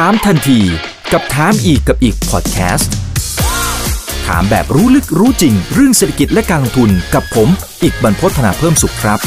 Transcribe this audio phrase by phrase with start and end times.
[0.00, 0.60] ถามทันที
[1.12, 2.92] กับถามอีกกับอีกพอดแคสต์
[4.26, 7.48] ถามแบบรู้ลึกรู้จริง เรื่องเศรษฐกิจและการลงทุนกับผม
[7.82, 9.18] อีกบรรพฒนาเพิ่มสุขครับ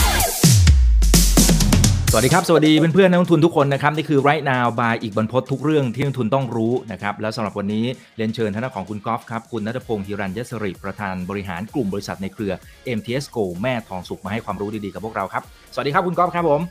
[2.11, 7.85] สวัสดีครับ สวัสดีเพื่อนๆนักลงทุนทุกคนนะครับ นี่คือ right now by อีกบรรพททุกเรื่องที่นักลงทุนต้องรู้นะครับ แล้วสำหรับวันนี้
[8.17, 12.53] เรียนเชิญท่านของคุณกอล์ฟครับ คุณนัทพงศ์ฮิรัญยศริประธานบริหารกลุ่มบริษัทในเครือ
[12.97, 15.43] MTS Go แม่ทองสุขมาให้ความรู้ดีๆกับพวกเราครับ
[15.73, 16.61] สวัสดีครับคุณกอล์ฟครับผม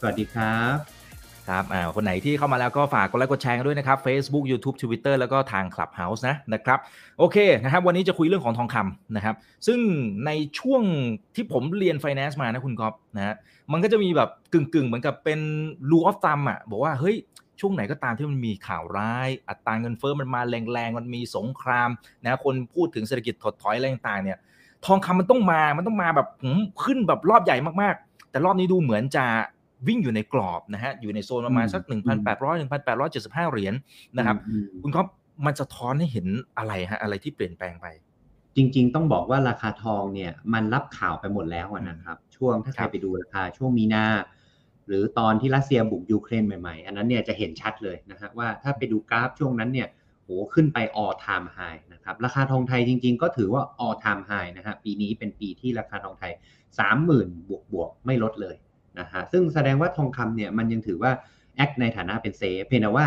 [0.00, 0.93] สวัสดีครับ
[1.48, 6.78] ครับอ่าคนไหนที่เข้ามาแล้วก็ฝากกดไลค์กดแชร์กันด้วยนะครับ Facebook YouTube Twitter แล้วก็ทาง Clubhouse นะนะครับ
[7.18, 9.34] โอเคนะครับ วันนี้จะคุยเรื่องของทองคำนะครับ
[9.66, 9.78] ซึ่ง
[10.26, 10.82] ในช่วง
[11.34, 13.34] ที่ผมเรียน Finance มานะคุณกอฟนะฮะ
[13.72, 15.40] มันก็จะมีแบบกึ่งๆ เหมือนกับเป็น
[15.90, 17.16] rule of thumb อะบอกว่าเฮ้ย
[17.60, 21.90] ช่วงไหนก็ตามที่มันมีข่าวร้าย อัตราเงินเฟ้อมันมาแรงๆ มันมีสงคราม
[22.24, 24.38] นะคนพูดถึงเศรษฐกิจถดถอยอะไรต่างๆเนี่ย
[24.86, 26.28] ทองคำมันต้องมา มันต้องมาแบบ
[26.82, 29.26] ขึ้นแบบรอบใหญ่มากๆ แต่รอบนี้ดูเหมือนจะ
[29.86, 31.82] วิ่งอยู่ในกรอบนะฮะอยู่ในโซนประมาณสัก
[32.26, 32.58] 1,800
[32.94, 33.74] 1,875 เหรียญ
[34.16, 35.06] นะครับอืมคุณก๊อฟ
[35.46, 36.26] มันสะท้อนให้เห็น
[36.58, 37.86] อะไรฮะอะไรที่เปลี่ยนแปลงไป
[38.56, 44.04] จริง ๆ ต้องบอกว่าราคาทองเนี่ยมันรับข่าวไปหมดแล้วอะนะครับ ช่วงถ้าใครครับไปดูราคาช่วงมีนา
[44.86, 49.88] หรือตอนที่รัสเซียบุกยูเครนใหม่ๆ อันนั้นเนี่ยจะเห็นชัดเลยนะฮะว่าถ้าไปดูกราฟช่วงนั้นเนี่ย
[50.24, 56.32] โหขึ้นไป all time high นะครับราคาทองไทยจริง ๆ ก็ถือว่า all time high นะฮะปีนี้เป็นปีที่ราคาทองไทย
[56.90, 58.56] 30,000 บวกบวกๆไม่ลดเลย
[58.98, 61.12] นะฮะซึ่งแสดงว่าทองคำเนี่ยมันยังถือว่า
[61.56, 63.06] act ในฐานะเป็น safe เพียงแต่ว่า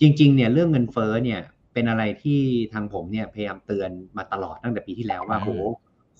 [0.00, 1.40] จริงๆเนี่ยเรื่องเงินเฟ้อเนี่ย
[1.74, 2.40] เป็นอะไรที่
[2.72, 5.50] ทางผมเนี่ยพยายามเตือนมาตลอดตั้งแต่ปีที่แล้วว่าอืมโห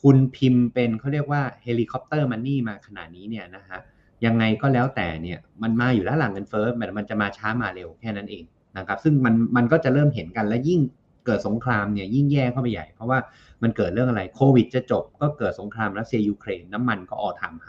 [0.02, 3.80] คุณพิมพ์เป็นเขาเรียกว่า helicopter money มาขนาดนี้เนี่ยนะฮะ
[4.24, 8.44] ยังไงก็แล้วแต่เนี่ยมันมาอยู่แล้วหลังเงินเฟ้อมันมันจะมาช้ามาเร็วแค่นั้นเอง
[8.78, 10.80] นะครับซึ่งมันมันก็จะเริ่มเห็นกันและยิ่ง
[11.26, 13.18] เกิดสงครามเนี่ยยิ่งแย่เข้าไปใหญ่ เพราะว่า
[13.62, 17.68] มันเกิดเรื่องอะไรโควิดจะจบ ก็เกิดสงครามรัสเซียยูเครนน้ำมันก็ออทามไฮ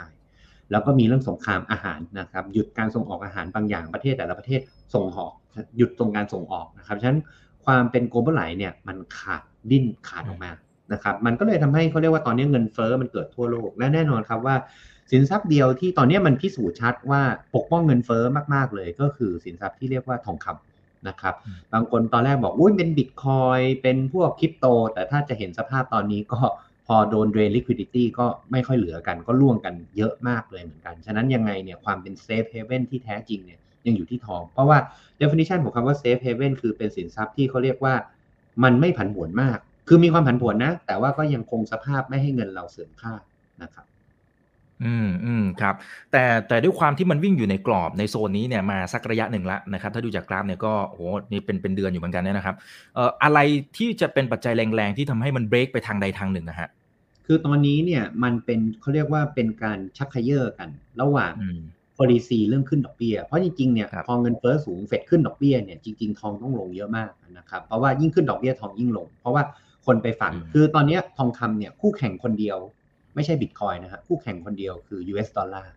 [0.72, 4.60] แล้วก็มีเรื่องสงครามอาหารนะครับ หยุดการส่งออกอาหารบางอย่างประเทศแต่ละประเทศ
[4.94, 5.32] ส่งออก
[5.78, 7.20] หยุดตรงการส่งออกนะครับฉะนั้น
[7.66, 10.52] ความเป็น global ไหลเนี่ยมันขาดดิ้นขาดออกมา
[10.94, 14.56] นะครับ มันก็เลยทำให้เขาเรียกว่าตอนนี้เงินเฟ้อมันเกิดทั่วโลกและแน่นอนครับว่า
[15.12, 17.22] สินทรัพย์เดียวที่ตอนนี้มันพิสูจน์ชัดว่า
[17.56, 18.24] ปกป้องเงินเฟ้อ
[18.54, 26.40] มากๆเลย ก็คือสินทรัพย์ที่เรียกว่าทองคำนะครับอืมบางคนตอนแรกบอกอุ้ยเป็นบิตคอยเป็นพวกคริปโต แต่ถ้าจะเห็นสภาพตอนนี้ก็
[26.88, 34.78] พอโดน drain liquidity ก็ไม่ค่อยเหลือกัน ก็ล่วงกันเยอะมากเลยเหมือนกัน ฉะนั้นยังไงเนี่ยความเป็น safe haven ที่แท้จริงเนี่ยยังอยู่ที่ทอง เพราะว่า
[35.22, 37.96] definition ของคำว่า safe haven คือเป็นสินทรัพย์ที่เขาเรียกว่า
[38.64, 43.14] มันไม่ผันผวนมาก คือมีความผันผวนนะ แต่ว่าก็ยังคงสภาพไม่ให้เงินเราเสื่อมค่า
[43.64, 43.86] นะครับ
[44.86, 45.76] อืมอืมครับ
[46.12, 51.02] แต่แต่ด้วยความที่มันวิ่งอยู่ในกรอบในโซนนี้เนี่ยมาสักระยะหนึ่งละนะครับ ถ้าดูจากกราฟเนี่ยก็โอ้โห
[51.32, 52.56] นี่เป็นเป็นเดือนอยู่เหมือนกันเนี่ยนะครับ
[52.96, 53.40] เอ่ออะไร
[53.78, 56.70] ที่จะเป็นปัจจัยแรงๆ ที่ทำให้มันเบรกไปทางใดทางหนึ่งนะฮะ
[57.26, 60.70] คือตอนนี้เนี่ยมันเป็นเขาเรียกว่าเป็นการชักเขย่อกัน
[61.02, 61.62] ระหว่างอืม
[61.98, 69.44] policy เรื่องขึ้นดอกเบี้ย เพราะจริงๆเนี่ยครับพอเงินเฟ้อสูงเฟดขึ้นดอกเบี้ยเนี่ยจริง ๆ ทองต้องลงเยอะมากนะครับเพราะว่ายิ่งขึ้นดอกเบี้ยทองยิ่งลง เพราะว่า
[69.86, 72.58] คนไปฝังคือตอนเนี้ยทองคำเนี่ยคู่แข่งคนเดียว
[73.18, 75.74] ไม่ใช่บิตคอยนะฮะคู่แข่งคนเดียวคือ US ดอลลาร์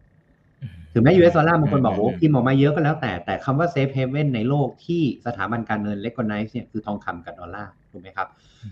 [0.92, 8.28] ถึงแม้ US ดอลลาร์บางคนบอกอืมโอ้พิมพ์ออกมาเยอะก็แล้วแต่แต่คำว่า safe haven ในโลกที่สถาบันการเงิน recognize เนี่ยคือทองคำกับดอลลาร์ถูกไหมครับ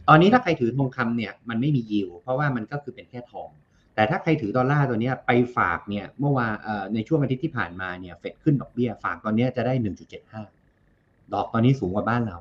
[0.08, 3.48] ตอนนี้ถ้าใครถือทองคำเนี่ยมันไม่มียิวเพราะว่ามันก็คือเป็นแค่ทอง
[3.94, 9.74] แต่ถ้าใครถือดอลลาร์ตัวเนี้ยไปฝากเนี่ยเมื่อวานเอ่อในช่วงอาทิตย์ที่ผ่านมาเนี่ยเฟดขึ้นดอกเบี้ยฝากตอนเนี้ยจะได้
[10.54, 12.38] 1.75 ดอกตอนนี้สูงกว่าบ้านเรา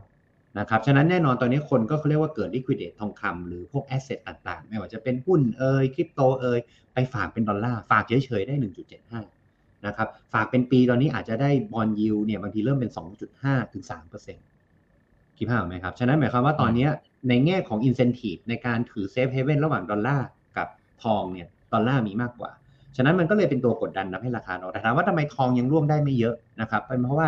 [0.60, 6.60] นะครับ ฉะนั้นแน่นอนตอนนี้คนก็เขาเรียกว่าเกิด liquidate ทองคำหรือพวก asset ต่างๆ ไม่ว่าจะเป็นหุ้นเอ่ยคริปโตเอ่ย
[6.94, 8.56] ไปฝากเป็นดอลลาร์ ฝากเฉยๆได้
[9.20, 12.92] 1.75 นะครับ ฝากเป็นปีตอนนี้อาจจะได้บอลยิวเนี่ยบางทีเริ่มเป็น
[13.32, 13.84] 2.5 ถึง
[14.62, 16.88] 3%คิดภาพไหมครับ ฉะนั้นหมายความว่าตอนนี้
[17.30, 20.68] ในแง่ของ incentive ในการถือ safe haven ระหว่างดอลลาร์กับ
[21.04, 22.52] ทองเนี่ยดอลลาร์มีมากกว่า
[22.96, 27.28] ฉะนั้นมันก็เลยเป็นตัวกดดันทำให้ราคาเราแต่ถามว่าทำไมทองยังร่วงได้ไม่เยอะนะครับเป็นเพราะว่า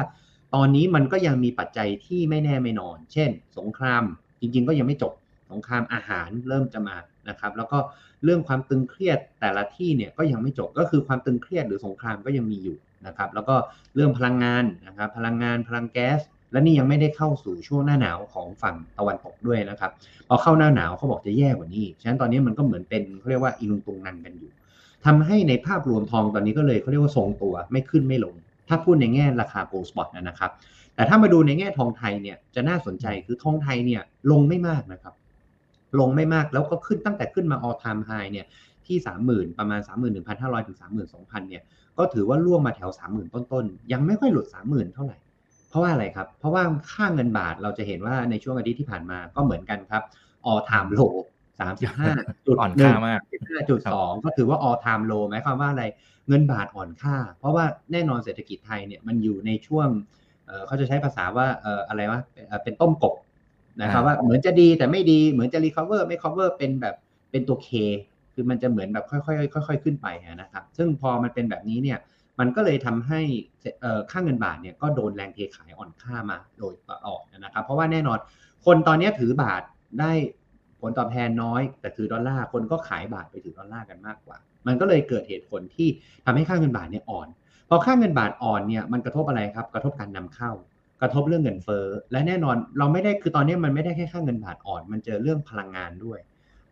[0.55, 4.03] ตอนนี้มันก็ยังมีปัจจัยที่ไม่แน่ไม่นอน เช่น สงคราม
[4.41, 5.13] จริง ๆ ก็ยังไม่จบ
[5.51, 6.95] สงครามอาหารเริ่มจะมา
[7.29, 7.77] นะครับ แล้วก็
[8.23, 12.77] เรื่องความตึงเครียดแต่ละที่เนี่ยก็ยังไม่จบ ก็คือความตึงเครียดหรือสงครามก็ยังมีอยู่
[13.07, 13.55] นะครับ แล้วก็
[13.95, 16.19] เรื่องพลังงานนะครับ พลังงานพลังแก๊ส
[16.51, 19.91] และนี่ยังไม่ได้เข้าสู่ช่วงหน้าหนาวของฝั่งตะวันตกด้วยนะครับ
[20.27, 24.51] พอเข้าหน้าหนาวเขาบอกจะแย่กว่านี้ ฉะนั้นตอนนี้มันก็เหมือนเป็นเขาเรียกว่าอีลุงตุงนังกันอยู่
[25.05, 28.35] ทำให้ในภาพรวมทองตอนนี้ก็เลยเขาเรียกว่าทรงตัวไม่ขึ้นไม่ลง
[28.69, 30.51] ถ้าพูดในแง่ราคา gold spot นะครับ
[30.95, 34.01] แต่ถ้ามาดูในแง่ทองไทยเนี่ยจะน่าสนใจคือทองไทยเนี่ย
[34.31, 35.13] ลงไม่มากนะครับ
[35.99, 38.45] ลงไม่มากแล้วก็ขึ้นตั้งแต่ขึ้นมา all time high เนี่ย
[38.85, 38.97] ที่
[39.29, 39.79] 30,000 ประมาณ
[40.25, 40.77] 31,500 ถึง
[41.09, 41.63] 32,000 เนี่ย
[41.97, 45.17] ก็ถือว่าล่วงมาแถว 30,000 ต้นๆ ยังไม่ค่อยหลุด 30,000 เท่าไหร่
[45.69, 50.03] เพราะว่าอะไรครับ เพราะว่าค่าเงินบาทเราจะเห็นว่าในช่วงอาทิตย์ที่ผ่านมาก็เหมือนกันครับ
[51.61, 53.19] all time low 35จุดอ่อนค่ามาก
[54.13, 55.83] 5.2ก็ถือว่า all time low หมายความว่าอะไร
[56.27, 59.87] เงินบาทอ่อนค่า เพราะว่าแน่นอนเศรษฐกิจไทยเนี่ยมันอยู่ในช่วง
[60.45, 63.15] เอ่อเขาจะใช้ภาษาว่าเอ่ออะไรวะเอ่อเป็นต้มกบ
[63.81, 66.95] นะครับอ่าว่าเหมือนจะดีแต่ไม่ดีเหมือนจะ recover ไม่ cover เป็นแบบ
[67.31, 67.69] เป็นตัว K
[68.33, 69.17] คือมันจะเหมือนแบบค่
[69.55, 71.99] อยๆค่อยๆขึ้นไปอะนะครับ ซึ่งพอมันเป็นแบบนี้เนี่ย
[72.39, 73.21] มันก็เลยทำให้
[73.81, 78.17] เอ่อค่าเงินบาทเนี่ยก็โดนแรงเทขายอ่อนค่ามาโดยตลอดนะครับ เพราะว่าแน่นอน
[78.65, 79.61] คนตอนนี้ถือบาท
[79.99, 80.11] ได้
[80.81, 84.37] ผลตอบแทนน้อย แต่ถือดอลลาร์คนก็ขายบาทไปถือดอลลาร์กันมากกว่า
[84.67, 85.87] มันก็เลยเกิดเหตุผลที่
[86.25, 87.27] ทำให้ค่าเงินบาทเนี่ยอ่อน
[87.69, 90.51] พอค่าเงินบาทอ่อนเนี่ยมันกระทบอะไรครับ กระทบการนำเข้า
[91.01, 96.19] กระทบเรื่องเงินเฟ้อและแน่นอนเราไม่ได้คือตอนนี้มันไม่ได้แค่ค่าเงินบาทอ่อน มันเจอเรื่องพลังงานด้วย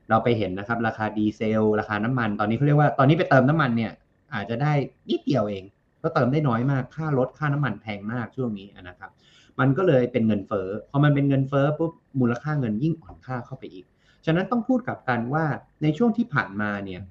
[0.10, 3.92] เราไปเห็นนะครับราคาดีเซล ราคาน้ำมัน ตอนนี้เขาเรียกว่าตอนนี้ไปเติมน้ำมันเนี่ย
[4.34, 4.74] อาจจะได้
[5.10, 5.64] นิดเดียวเอง
[6.04, 9.12] ก็เติมได้น้อยมากค่ารถค่าน้ำมันแพงมากช่วงนี้นะครับ
[9.60, 13.86] มันก็เลยเป็นเงินเฟ้อพอมันเป็นเงินเฟ้อปุ๊บมูลค่าเงินยิ่งอ่อนค่าเข้าไปอีก
[14.28, 15.46] ฉะนั้นต้องพูดกลับกันว่า
[15.84, 17.02] ในช่วงที่ผ่านมาเนี่ย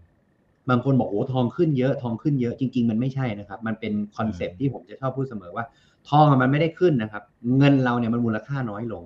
[0.71, 5.65] บางคนบอกโอ้ทองขึ้นเยอะทองขึ้นเยอะจริง ๆ มันไม่ใช่นะครับ มันเป็นคอนเซปต์ที่ผมจะชอบพูดเสมอว่า
[6.09, 7.23] ทองอะมันไม่ได้ขึ้นนะครับ
[7.59, 9.03] เงินเราเนี่ยมันมูลค่าน้อยลง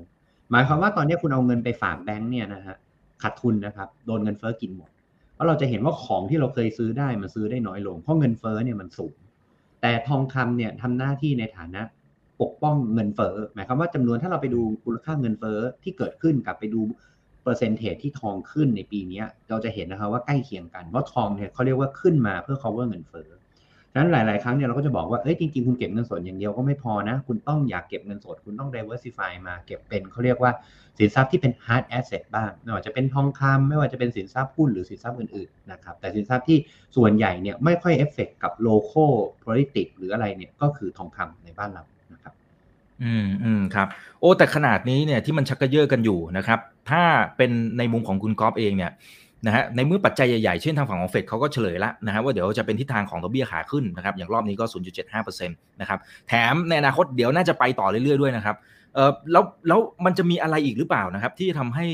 [0.50, 2.76] หมายความว่าตอนนี้คุณเอาเงินไปฝากแบงก์เนี่ยนะฮะ
[3.22, 4.90] ขาดทุนนะครับโดนเงินเฟ้อกินหมด
[5.34, 9.14] เพราะเราจะเห็นว่าของที่เราเคยซื้อได้มันซื้อได้น้อยลงเพราะเงินเฟ้อเนี่ยมันสูง
[9.82, 11.82] แต่ทองคำเนี่ยทำหน้าที่ในฐานะ
[12.40, 16.80] ปกป้องเงินเฟ้อหมายความว่าจำนวนถ้าเราไปดูมูลค่าเงินเฟ้อที่เกิดขึ้นกับไปดู
[17.42, 23.28] เปอร์เซนเทจที่ทองขึ้นในปีนี้เราจะเห็นนะครับว่าใกล้เคียงกันเพราะทองเนี่ยเขาเรียกว่าขึ้นมาเพื่อ cover เงินเฟ้อ
[23.92, 30.52] ฉะนั้นหลาย ๆ ครั้งเนี่ยเราก็จะบอกว่าเอ้ยจริง ๆ คุณเก็บเงินสดอย่างเดียวก็ไม่พอนะ คุณต้องอยากเก็บเงินสด คุณต้อง diversify มาเก็บเป็นเขาเรียกว่า
[30.98, 36.58] สินทรัพย์ที่เป็น hard asset บ้างไม่ว่าจะเป็นทองคำไม่ว่าจะเป็นสินทรัพย์หุ้นหรือสินทรัพย์อื่น ๆ นะครับ แต่สินทรัพย์ที่
[36.96, 39.12] ส่วนใหญ่เนี่ยไม่ค่อยเอฟเฟกกับ local
[39.44, 41.82] politics หรืออะไรเนี่ยก็คือทองคำในบ้านเรา
[43.02, 43.88] อืมอืมครับ
[44.20, 46.58] โอ้แต่ขนาดนี้เนี่ยที่มันชักกระเยอะกันอยู่นะครับ
[46.90, 47.02] ถ้า
[47.36, 48.92] เป็นในมุมของคุณกอล์ฟเองเนี่ย
[49.46, 54.64] นะฮะในเมื่อปัจจัยใหญ่ๆ เช่นทางฝั่งของเฟดเขาก็เฉลยแล้วนะฮะว่าเดี๋ยวจะเป็นทิศทางของดอกเบี้ยขาขึ้นนะครับอย่างรอบนี้ก็
[55.02, 55.98] 0.75%นะครับ
[56.28, 58.56] แถมในอนาคตเดี๋ยวน่าจะไปต่อเรื่อยๆด้วยนะครับ
[58.94, 61.86] เออแล้วแล้วมันจะมีอะไรอีกหรือเปล่านะครับ ที่ทำให้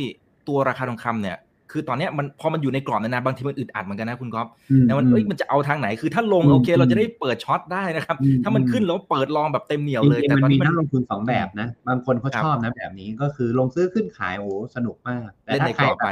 [0.49, 1.37] ตัวราคาทองคำเนี่ย
[1.71, 4.49] คือตอนเนี้ยมันพอมันอยู่ในกรอบนานๆบางทีมันอึดอัดเหมือนกันนะคุณก๊อฟ
[4.83, 16.11] แต่มันเอ้ยมันจะเอาทางไหนคือถ้าลงอืมโอเค เราอืมจะได้เปิดช็อตได้นะครับอืมถ้ามันอืมขึ้นแล้วเปิดลองแบบเต็มเหนียวจเลยริงแต่ๆตมัอนนมีนี้มันนักลงทุนสองแบบนะ บางคนเขาครับชอบนะแบบนี้ก็คือลงซื้อขึ้นขายโอ้สนุกมาก แต่เล่นถ้าในใคกรรอบแบไปบ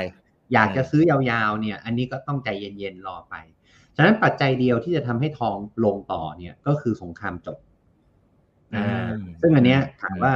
[0.52, 3.34] อยากจะซื้อยาวๆเนี่ย อันนี้ก็ต้องใจเย็นๆรอไป
[3.96, 7.58] ฉะนั้นปัจจัยเดียวที่จะทำให้ทองลงต่อเนี่ยก็คือสงครามจบ
[8.72, 9.08] อืมอ่า
[9.40, 10.34] ซึ่งอันเนี้ยอืมถามว่า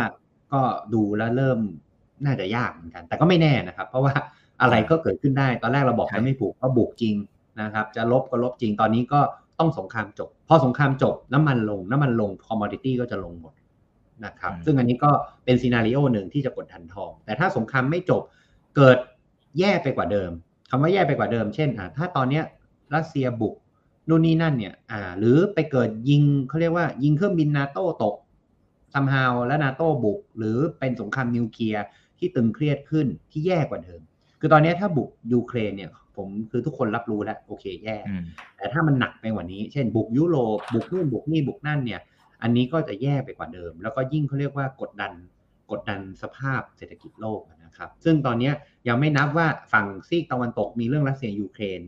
[0.52, 0.60] ก็
[0.94, 1.58] ดูแล้วเริ่ม
[2.24, 4.12] น่าจะยากเหมือนกัน แต่ก็ไม่แน่นะครับ เพราะว่า
[4.62, 7.14] อะไรก็เกิดขึ้นได้ ตอนแรกเราบอกใช่จะไม่ผูกก็บุกจริง
[7.60, 9.20] นะครับ จะลบก็ลบจริง ตอนนี้ก็
[9.58, 13.54] ต้องสงครามจบ พอสงครามจบน้ำมันลง น้ำมันลงคอมมอดิตี้ก็จะลงหมด
[14.24, 15.10] นะครับ ซึ่งอันนี้ก็
[15.44, 18.22] เป็น scenario หนึ่งที่จะกดดันทอง แต่ถ้าสงครามไม่จบ
[18.76, 18.98] เกิด
[19.58, 20.30] แย่ไปกว่าเดิม
[20.70, 22.44] คำว่าแย่ไปกว่าเดิม เช่นอ่าถ้าตอนเนี้ย
[22.94, 23.54] รัสเซียบุก
[24.08, 28.14] นู่นนี่นั่นเนี่ย อ่า หรือไปเกิดยิงเขาเรียกว่า ยิงเครื่องบินนาโต้ตก
[28.94, 31.84] somehow และนาโต้บุก หรือเป็นสงครามนิวเคลียร์
[32.18, 34.00] ที่ตึงเครียดขึ้นที่แย่กว่าเดิม
[34.40, 38.24] คือตอนเนี้ยถ้าบุกยูเครนเนี่ยผมคือทุกคนรับรู้แล้วโอเคแย่อืม
[38.56, 42.00] แต่ถ้ามันหนักไปกว่านี้ เช่นบุกยุโรปบุกนู่นบุกนี่บุกนั่นเนี่ย
[42.42, 45.12] อันนี้ก็จะแย่ไปกว่าเดิม แล้วก็ยิ่งเขาเรียกว่ากดดัน
[45.70, 48.54] กดดันสภาพเศรษฐกิจโลกนะครับ ซึ่งตอนเนี้ย
[48.88, 51.80] ยังไม่นับว่าฝั่งซีกตะวันตกมีเรื่องรัสเซียยูเครน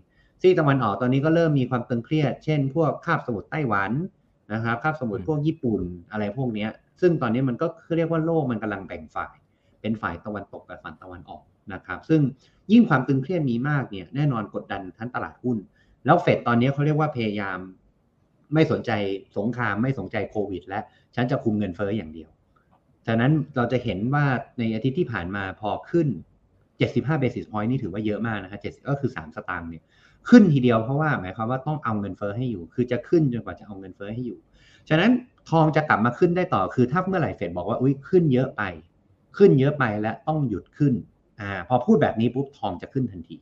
[0.42, 3.92] ซีกตะวันออกตอนนี้ก็เริ่มมีความตึงเครียด เช่น พวกคาบสมุทรไต้หวัน
[4.52, 6.70] นะครับคาบสมุทรอืมพวกญี่ปุ่นอะไรพวกเนี้ย
[7.00, 9.34] ซึ่งตอนนี้มันก็เรียกว่าโลกมันกำลังแบ่งฝ่าย
[9.80, 11.42] เป็นฝ่ายตะวันตกกับฝั่งตะวันออก
[11.74, 12.20] นะครับ ซึ่ง
[12.72, 15.56] ยิ่งความตึงเครียดมีมากเนี่ยแน่นอนกดดันทั้งตลาดหุ้น
[16.04, 17.58] แล้วเฟดตอนนี้เขาเรียกว่าพยายาม
[18.54, 18.90] ไม่สนใจ
[19.36, 20.80] สงครามไม่สนใจโควิด และ
[21.14, 22.30] ฉันจะคุมเงินเฟ้ออย่างเดียว
[23.06, 24.24] ฉะนั้นเราจะเห็นว่า
[24.58, 26.08] ในอาทิตย์ที่ผ่านมาพอขึ้น
[26.64, 29.82] 75 basis point นี่ถือว่าเยอะมากนะฮะ70ก็คือ 3 สตางค์เนี่ย
[30.28, 34.38] ขึ้นทีเดียวเพราะว่าหมายความว่าต้องเอาเงินเฟ้อให้อยู่ คือจะขึ้นจนกว่าจะเอาเงินเฟ้อให้อยู่
[34.88, 35.10] ฉะนั้น
[35.50, 38.62] ทองจะกลับมาขึ้นได้ต่อคือถ้าเมื่อไหร่เฟดบอกว่าอุ้ยขึ้นเยอะไป
[39.36, 40.94] ขึ้นเยอะไปและต้องหยุดขึ้น
[41.40, 43.36] อ่าพอพูดแบบนี้ปุ๊บทองจะขึ้นทันที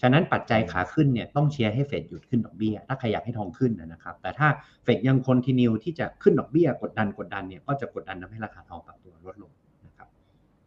[0.00, 4.48] ฉะนั้นปัจจัยขาขึ้นเนี่ยต้องเชียร์ให้เฟดหยุดขึ้นดอกเบี้ย ถ้าใครอยากให้ทองขึ้นนะครับ แต่ถ้า
[4.84, 9.50] เฟดยังคอนติเนียที่จะขึ้นดอกเบี้ยกดดันกดดันเนี่ยก็จะกดดันทำให้ราคาทองปรับตัวลดลง
[9.86, 10.08] นะครับ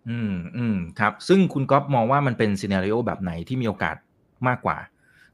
[0.10, 3.96] อืมอืมครับ ซึ่งคุณก๊อฟมองว่ามันเป็นซีนารีโอแบบไหนที่มีโอกาส
[4.48, 4.78] มากกว่า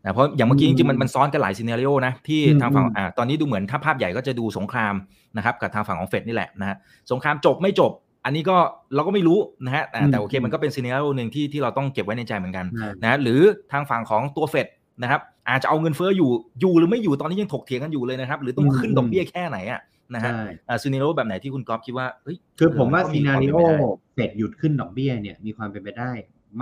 [0.03, 4.93] นะเพราะอย่างเมื่อกี้จริงๆมันมันซ้อนกันหลายซีนารีโอนะที่อืมทางฝั่งอืมอ่าตอนนี้ดูเหมือนถ้าภาพใหญ่ก็จะดูสงคราม
[5.37, 6.77] นะครับกับทางฝั่งของเฟดนี่แหละนะฮะ
[7.11, 7.91] สงครามจบไม่จบ
[8.25, 8.57] อันนี้ก็
[8.95, 12.65] เราก็ไม่รู้นะฮะแต่แต่โอเคมันก็เป็น scenario หนึ่งที่ที่เราต้องเก็บไว้ในใจเหมือนกัน
[13.01, 14.67] นะฮะหรือทางฝั่งของตัวเฟด
[15.01, 19.81] นะครับอาจจะเอาเงินเฟ้ออยู่อยู่หรือไม่อยู่ตอนนี้ยังถกเถียงกันอยู่เลยนะครับ หรือต้องอืมขึ้นดอกเบี้ยแค่ไหนอะ
[20.13, 26.11] นะฮะใช่อ่า scenario แบบไหนที่คุณก๊อฟคิดว่าเฮ้ยคือผมว่าเออ scenario มันก็มีความเป็นไปได้เฟดหยุดขึ้นดอกเบี้ยเนี่ยมีความเป็นไปได้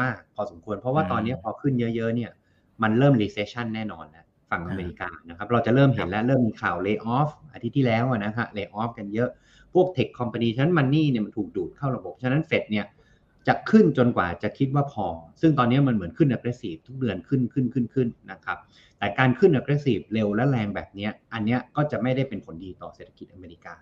[0.01, 2.31] มากพอสมควร เพราะว่าอืมตอนนี้พอขึ้นเยอะๆเนี่ย
[2.81, 9.29] มันเริ่ม recession แน่นอนแล้วฝั่งอเมริกานะครับเราจะเริ่มเห็นแล้วเริ่มมีข่าว lay off อาทิตย์ที่แล้วอะนะฮะ lay off กันเยอะ
[9.73, 12.85] พวกเทคคอมพานีฉะนั้นมันนี่เนี่ยมันถูกดูดเข้าระบบ ฉะนั้นเฟดเนี่ย
[13.47, 15.07] จะขึ้นจนกว่าจะคิดว่าพอ
[15.41, 18.57] ซึ่งตอนนี้มันเหมือนขึ้น aggressive ทุกเดือนขึ้นขึ้นขึ้นขึ้นนะครับ
[18.99, 23.75] แต่การขึ้น aggressive เร็วและแรงแบบนี้ อันนี้ก็จะไม่ได้เป็นผลดีต่อเศรษฐกิจอเมริกา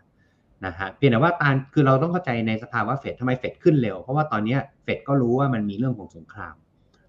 [0.66, 6.56] นะฮะ เพียงแต่ว่าตาคือเราต้องเข้าใจในสภาวะเฟดทำไมเฟดขึ้นเร็ว เพราะว่าตอนนี้เฟดก็รู้ว่ามันมีเรื่องของสงคราม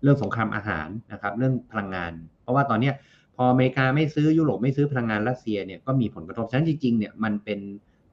[0.02, 2.90] เรื่องสงครามอาหารนะครับ เรื่องพลังงาน เพราะว่าตอนนี้
[3.36, 7.60] พออเมริกาไม่ซื้อยุโรปไม่ซื้อพลังงานรัสเซียเนี่ยก็มีผลกระทบ ฉะนั้นจริงๆเนี่ยมันเป็น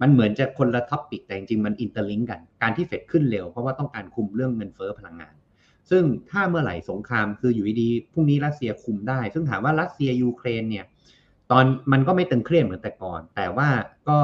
[0.02, 5.36] มันเหมือนจะคนละ topic แต่จริงๆมัน interlink กัน การที่เฟดขึ้นเร็วเพราะว่าต้องการคุมเรื่องเงินเฟ้อพลังงาน
[5.90, 10.86] ซึ่งถ้าเมื่อไหร่สงครามคืออยู่ดีๆพรุ่งนี้รัสเซียคุมได้ ซึ่งถามว่ารัสเซียยูเครนเนี่ย
[11.52, 13.70] ตอนมันก็ไม่ตึงเครียดเหมือนแต่ก่อน แต่ว่า
[14.10, 14.20] ก็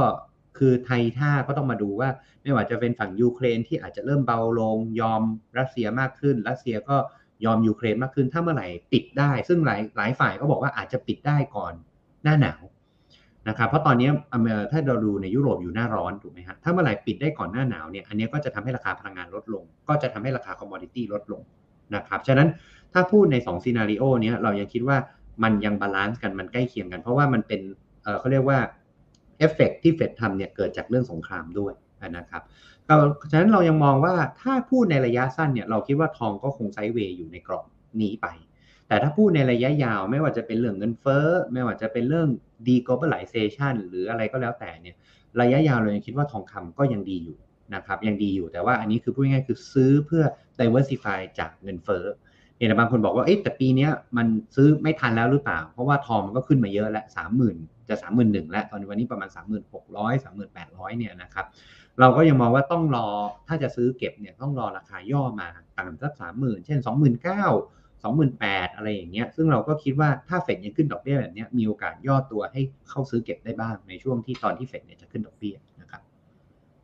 [0.58, 2.10] คือไทยท่าก็ต้องมาดูว่า
[2.42, 5.22] ไม่ว่าจะเป็นฝั่งยูเครนที่อาจจะเริ่มเบาลง ยอม
[5.58, 6.98] รัสเซียมากขึ้น รัสเซียก็
[7.46, 11.74] ยอมยูเครนมากขึ้น ถ้าเมื่อไหร่ปิดได้ ซึ่งหลายหลายฝ่ายก็บอกว่าอาจจะปิดได้ก่อน
[12.24, 12.62] หน้าหนาว
[13.50, 14.10] นะครับเพราะตอนนี้
[14.72, 21.42] ถ้าเราดูในยุโรปอยู่หน้าร้อนถูกไหมฮะถ้าเมื่อไหร่ปิดได้ก่อนหน้าหนาวเนี่ยอันนี้ก็จะทำให้ราคาพลังงานลดลง ก็จะทำให้ราคา commodity ลดลง
[21.96, 22.48] นะครับฉะนั้น
[22.94, 24.98] ถ้าพูดใน2 scenario เนี้ยเรายังคิดว่า
[25.44, 27.62] มันยัง balance กันมันใกล้เคียงกัน เพราะว่ามันเป็น
[28.04, 28.60] เเขาเรียกว่า
[29.38, 31.74] เอฟเฟกที่เฟดทำเนี่ยเกิดจากเรื่องสงครามด้วย
[32.18, 32.42] นะครับ
[33.32, 37.66] ฉะนั้นเรายังมองว่าถ้าพูดในระยะสั้นเนี่ยเราคิดว่าทองก็คง sideway อยู่ในกรอบ
[38.02, 38.28] นี้ไป
[38.92, 42.28] แต่ถ้าพูดในระยะยาวไม่ว่าจะเป็นเรื่องเงินเฟ้อ ไม่ว่าจะเป็นเรื่อง
[42.68, 44.96] deglobalization หรืออะไรก็แล้วแต่เนี่ย
[45.42, 47.38] ระยะยาวเรายังคิดว่าทองคำก็ยังดีอยู่
[47.76, 50.24] นะครับยังดีอยู่แต่ว่าอันนี้คือพูดง่ายๆคือซื้อเพื่อ
[50.60, 52.06] diversify จากเงินเฟ้อ
[52.58, 57.58] เนี่ยบางคนบอกว่าเอ๊ะแต่ปีนี้มันซื้อไม่ทันแล้วหรือเปล่า เพราะว่าทองมันก็ขึ้นมาเยอะแล้วสามหมื่น
[57.90, 61.46] จะสามหมื่นหนึ่งแล้วตอนนี้วันนี้ประมาณสามหมื่นหกร้อยสามหมื่นแปดร้อยเนี่ยนะครับ
[62.00, 63.08] เราก็ยังมองว่าต้องรอ
[63.48, 67.46] ถ้าจะซื้อเก็บเนี่ยต้องรอราคาย่อมาต่างสักสามหมื่นเช่นสองหมื่นเก้า
[68.04, 76.02] สองหมื่นแปดอะไรอย่างเงี้ยซึ่งเราก็คิดว่าถ้าเฟดยังขึ้นดอกเบี้ยแบบนี้มีโอกาสย่อตัวให้เข้าซื้อเก็บได้บ้างในช่วงที่ตอนที่เฟดเนี่ยจะขึ้นดอกเบี้ยนะครับ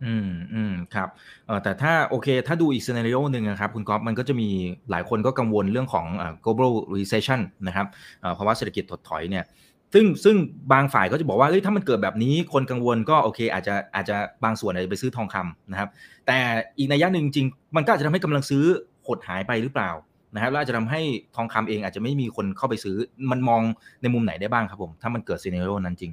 [0.05, 1.09] อืมอืมครับ
[1.45, 4.49] เออแต่ถ้าโอเค ถ้าดูอีกซีนารีโอหนึ่งนะครับ คุณก๊อฟมันก็จะมี
[4.91, 7.87] หลายคนก็กังวลเรื่องของอ่า global recession นะครับ
[8.21, 9.45] เอ่อภาวะเศรษฐกิจถดถอยเนี่ย
[9.93, 10.35] ซึ่งซึ่ง
[10.73, 15.89] บางฝ่ายก็จะบอกว่าเฮ้ยถ้ามันเกิดแบบนี้คนกังวลก็โอเค อาจจะอาจจะบางส่วนอาจจะไปซื้อทองคำนะครับ
[16.27, 16.37] แต่
[16.77, 18.63] อีกในแง่หนึ่งจริงมันก็อาจจะทำให้กำลังซื้อ
[19.07, 19.91] หดหายไปหรือเปล่า
[20.33, 21.01] นะครับแล้วอาจจะทำให้
[21.35, 22.97] ทองคำเองอาจจะไม่มีคนเข้าไปซื้อ
[23.31, 23.61] มันมอง
[24.01, 26.11] ในมุมไหนได้บ้างครับผม ถ้ามันเกิด scenario นั้นจริง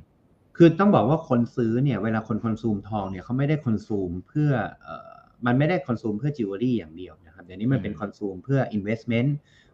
[0.56, 4.50] คือต้องบอกว่าคนซื้อเนี่ยเวลาคน consume ทองเนี่ยเขาไม่ได้ consume เพื่อ
[4.82, 5.10] เอ่อ
[5.46, 9.30] มันไม่ได้ consume เพื่อจิวเวลรี่อย่างเดียวนะครับเดี๋ยวนี้มันเป็นคอนซูมเพื่อ investment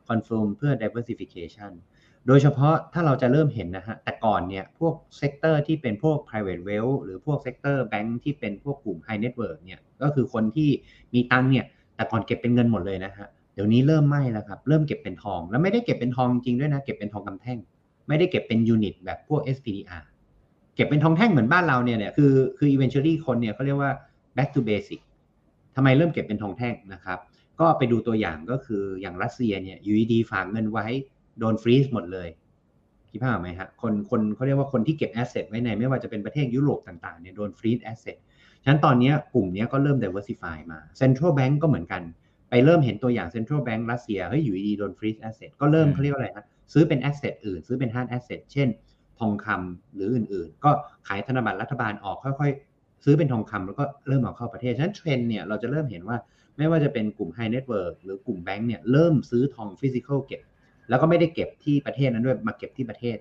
[0.08, 1.72] consume เพื่อ diversification
[2.26, 10.70] โดยเฉพาะถ้าเราจะเริ่มเห็นนะฮะแต่ก่อนเนี่ยพวก sector ที่เป็นพวก private wealth หรือพวก sector แบงค์ที่เป็นพวกกลุ่ม high net worth เนี่ยก็คือคนที่
[11.14, 17.58] มีตังค์เนี่ยแต่ก่อนเก็บเป็นเงินหมดเลยนะฮะเดี๋ยวนี้เริ่มไม่แล้วครับ เริ่มเก็บเป็นทอง แล้วไม่ได้เก็บเป็นทองจริงด้วยนะ เก็บเป็นทองคำแท่ง
[18.08, 20.04] ไม่ได้เก็บเป็น unit แบบพวก SPDR
[20.76, 23.92] เก็บเป็นทองแท่งเหมือนบ้านเราเนี่ยเนี่ยคือคือ eventually คนเนี่ยเขาเรียกว่า
[24.36, 25.00] back to basic
[25.76, 27.18] ทำไมเริ่มเก็บเป็นทองแท่งนะครับ
[27.60, 30.86] ก็ไปดูตัวอย่างก็คืออย่างรัสเซียเนี่ยอยู่ดีฝากเงินไว้
[31.38, 32.28] โดน freeze หมดเลย
[33.10, 38.16] คิดภาพไหมฮะคนคนเขาเรียกว่าคนที่เก็บ asset ไว้ในไม่ว่าจะเป็นประเทศยุโรปต่างๆเนี่ยโดน freeze asset
[38.62, 42.02] ฉะนั้นตอนนี้กลุ่มนี้ก็เริ่ม diversify มา central bank ก็เหมือนกัน
[42.50, 48.68] ไปเริ่มเห็นตัวอย่าง central bank รัสเซียเฮ้ยอยู่ดีโดน freeze asset ก็เริ่มเขาเรียกว่าอะไรฮะซื้อเป็น asset อื่น ซื้อเป็น hard asset เช่น
[49.18, 50.70] ทองคำหรืออื่นๆ ก็
[51.08, 56.16] ขายพันธบัตรรัฐบาลออกค่อยๆ ซื้อเป็นทองคำแล้วก็เริ่มเอาเข้าประเทศ ฉะนั้นเทรนด์เนี่ยเราจะเริ่มเห็นว่า
[56.56, 60.40] ไม่ว่าจะเป็นกลุ่ม high net worth หรือกลุ่มแบงก์เนี่ยเริ่มซื้อทอง physical เก็บ
[60.88, 63.16] แล้วก็ไม่ได้เก็บที่ประเทศนั้นด้วยมาเก็บที่ประเทศ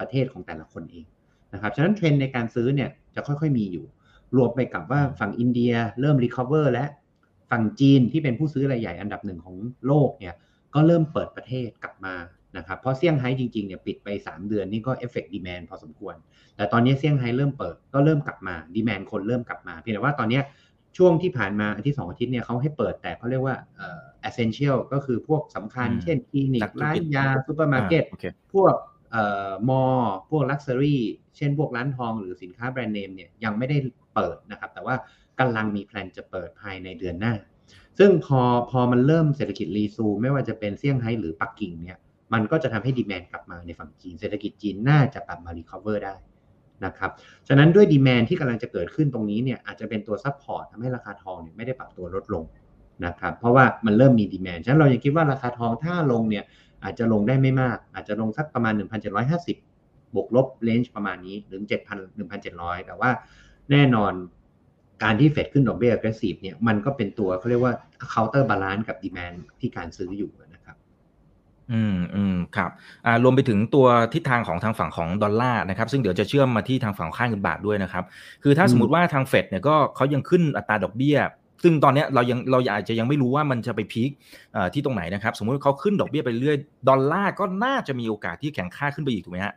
[0.00, 1.06] ประเทศของแต่ละคนเอง
[1.52, 3.86] นะครับฉะนั้นเทรนด์ในการซื้อเนี่ยจะค่อยๆมีอยู่
[4.36, 6.84] รวมไปกับว่าฝั่งอินเดียเริ่ม recover และ
[7.52, 9.56] ฝั่งจีนที่เป็นผู้ซื้อรายใหญ่อันดับหนึ่งของ
[9.86, 10.34] โลกเนี่ย
[10.74, 12.14] ก็เริ่มเปิดประเทศกลับมา
[12.56, 16.14] นะครับเพราะเซี่ยงไฮ้จริงๆเนี่ยปิดไป 3 เดือนนี่ก็ effect demand พอสมควร
[16.56, 20.40] แต่ตอนนี้เซี่ยงไฮ้เริ่มเปิดก็เริ่มกลับมา demand คนเริ่มกลับมาเพียงแต่ว่าตอนนี้
[20.96, 28.04] ช่วงที่ผ่านมาอาทิตย์สองอาทิตย์เนี่ยเขาให้เปิดแต่เขาเรียกว่าเอ่อ essential ก็คือพวกสำคัญ เช่นคลินิกร้านยาซูเปอร์มาร์เก็ต
[28.54, 28.74] พวก
[29.12, 29.82] เอ่อมอ
[30.30, 31.02] พวก luxury
[31.36, 33.76] เช่นพวกร้านทองหรือสินค้าแบรนด์เนมเนี่ยยังไม่ได้
[34.14, 34.94] เปิดนะครับแต่ว่า
[35.42, 37.34] กำลังมี plan จะเปิดภายในเดือนหน้า
[37.98, 41.96] ซึ่งพอพอมันเริ่มเศรษฐกิจรีซู ไม่ว่าจะเป็นเซี่ยงไฮ้หรือปักกิ่งเนี่ย
[42.32, 46.14] มันก็จะทำให้ demand กลับมาในฝั่งจีน เศรษฐกิจจีนน่าจะกลับมา recover ได้
[46.84, 47.10] นะครับ
[47.48, 52.44] ฉะนั้นด้วย demand ที่กำลังจะเกิดขึ้นตรงนี้เนี่ยอาจจะเป็นตัว support ทำให้ราคาทองเนี่ยไม่ได้ปรับตัวลดลง
[53.06, 56.44] นะครับเพราะว่ามันเริ่มมี demand ฉะนั้นเรายังคิดว่าราคาทองถ้าลงเนี่ย
[56.84, 58.74] อาจจะลงได้ไม่มาก อาจจะลงสักประมาณ
[59.44, 63.10] 1,750 บวกลบเลนจ์ประมาณนี้ถึง7,000 1,700 แต่ว่า
[63.70, 64.12] แน่นอน
[65.02, 67.74] การที่เฟดขึ้นดอกเบี้ย aggressive เนี่ยมันก็เป็นตัวเขาเรียกว่า
[68.14, 70.76] counter balance กับ demand ที่การซื้ออยู่นะครับ
[71.72, 72.70] อืมอืมครับ
[73.06, 78.04] อ่ารวมไปถึงตัวทิศทางของทางฝั่งของดอลลาร์นะครับ ซึ่งเดี๋ยวจะเชื่อมมาที่ทางฝั่งค่าเงินบาทด้วยนะครับ
[78.42, 81.18] คือถ้าสมมติว่าทางเฟดเนี่ยก็เขายังขึ้นอัตราดอกเบี้ย
[81.62, 84.10] ซึ่งตอนเนี้ยเรายังเราอาจจะยังไม่รู้ว่ามันจะไปพีค
[84.52, 86.56] เอ่อที่ตรงไหนนะครับ สมมุติเขาขึ้นดอกเบี้ยไปเรื่อย
[86.88, 89.54] ดอลลาร์ก็น่าจะมีโอกาสที่แข็งค่าขึ้นไปอีกถูกไหมฮะ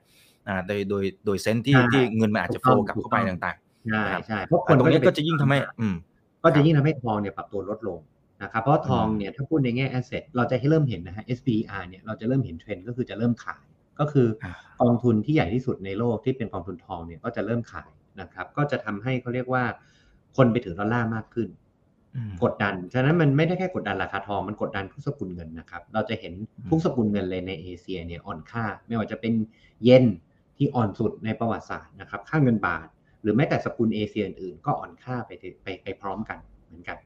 [0.48, 3.58] อ่าโดยโดยโดยเซนส์ที่ใช่ที่เงินมันอาจจะโฟลกลับเข้าไปต่าง
[3.92, 5.96] ใช่นะครับใช่เพราะๆคอ่านตรงนี้ปก็จะยิ่งทำให้ อืม
[6.44, 8.00] ก็จะยิ่งทำให้ทองเนี่ยปรับตัวลดลง
[8.44, 13.64] นะครับเพราะทองอืมเนี่ยถ้าพูดในแง่ asset เราจะให้เริ่มเห็นนะฮะ SPDR เนี่ยเราจะเริ่มเห็นเทรนด์ก็คือจะเริ่มขาย
[14.00, 17.90] ก็คืออ่ากองทุนที่ใหญ่ที่สุดในโลกที่เป็นกองทุนทองเนี่ยก็จะเริ่มขาย
[18.22, 19.64] นะครับ ก็จะทำให้เขาเรียกว่า
[20.38, 21.50] คนไปถือดอลลาร์มากขึ้น
[22.16, 29.34] อืมกดดัน ฉะนั้นมันไม่ได้แค่กดดันราคาทองมันกดดันทุกสกุลเงินนะครับ เราจะเห็นอืมทุกสกุลเงินเลยในเอเชียเนี่ยอ่อนค่า ไม่ว่าจะเป็น
[29.84, 30.06] เยน
[30.58, 32.88] ที่อ่อนสุดในประวัติศาสตร์นะครับ ค่าเงินบาท
[33.26, 36.98] หรือแม้แต่สกุลเอเชียอื่นๆก็อ่อนค่าไปไปไปไปพร้อมกันเหมือนกัน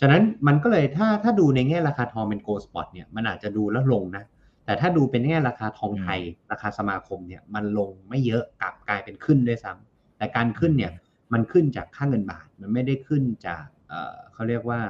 [0.00, 4.24] ฉะนั้นมันก็เลยถ้าถ้าดูในแง่ราคาทองเป็น gold spot เนี่ยมันอาจจะดูแล้วลงนะ
[4.64, 10.92] แต่ถ้าดูเป็นแง่ราคาทองไทย ราคาสมาคมเนี่ยมันลงไม่เยอะกลับกลายเป็นขึ้นด้วยซ้ำแต่การขึ้นเนี่ย
[11.32, 14.80] มันขึ้นจากค่าเงินบาท มันไม่ได้ขึ้นจากเอ่อเขาเรียกว่า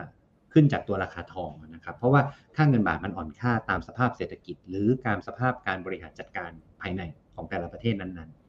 [0.52, 2.22] ขึ้นจากตัวราคาทองนะครับ เพราะว่า
[2.56, 6.50] ค่าเงินบาทมันอ่อนค่าตามสภาพเศรษฐกิจ หรือการสภาพการบริหารจัดการ
[6.80, 7.02] ภายใน
[7.34, 8.45] ของแต่ละประเทศนั้นๆ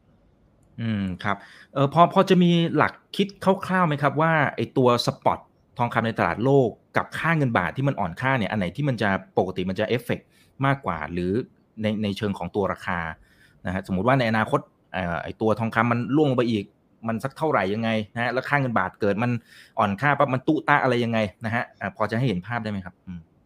[0.82, 1.38] อืมครับ
[1.74, 3.28] เออพอพอจะมีหลักคิด
[3.68, 5.40] คร่าวๆไหมครับว่าไอตัวสปอต
[5.78, 10.20] ทองคำในตลาดโลกกับค่าเงินบาทที่มันอ่อนค่าเนี่ยอันไหนที่มันจะปกติมันจะเอฟเฟก
[10.66, 11.32] มากกว่าหรือ
[11.82, 13.00] ในในเชิงของตัวราคา
[13.66, 14.60] นะฮะสมมุติว่าในอนาคต
[14.94, 16.66] เอ่อไอตัวทองคำมันร่วงลงไปอีก
[17.08, 19.32] มันสักเท่าไหร่ยังไงนะฮะแล้วค่าเงินบาทเกิดมัน
[19.80, 21.64] อ่อนค่าปั๊บมันตุ้ตะอะไรยังไงนะฮะ
[21.98, 22.96] พอจะให้เห็นภาพได้ไหมครับ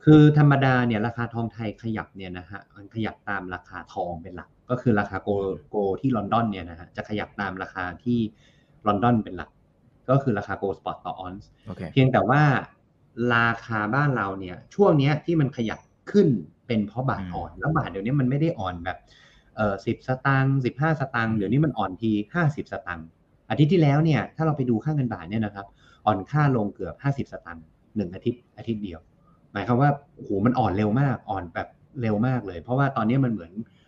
[0.03, 8.20] คือธรรมดาเนี่ยราคาทองไทยขยับเนี่ยนะฮะมันขยับตามราคาทองเป็นหลัก ก็คือราคา gold gold ที่ลอนดอนเนี่ยนะฮะจะขยับตามราคาที่
[8.88, 9.50] ลอนดอนเป็นหลัก
[10.10, 12.42] ก็คือราคา gold spot ต่อออนซ์โอเคเพียงแต่ว่า
[13.36, 15.80] ราคาบ้านเราเนี่ย ช่วงเนี้ยที่มันขยับ
[16.12, 16.28] ขึ้น
[16.68, 18.98] เป็นเพราะบาทอ่อน แล้วบาทเดี๋ยวนี้มันไม่ได้อ่อนแบบ
[19.56, 23.08] เออสิบสตางค์สิบห้าสตางค์เดี๋ยวนี้มันอ่อนทีห้าสิบสตางค์
[23.50, 25.66] อาทิตย์ที่แล้วเนี่ยถ้าเราไปดูค่าเงินบาทเนี่ยนะครับ
[26.06, 29.00] อ่อนค่าลงเกือบห้าสิบสตางค์หนึ่งอาทิตย์อาทิตย์เดียว
[29.54, 31.68] หมายความว่าโอ้โหมันอ่อนเร็วมากอ่อนแบบ
[32.01, 33.80] เร็วมากเลย เพราะว่าตอนนี้มันเหมือนเอ่อ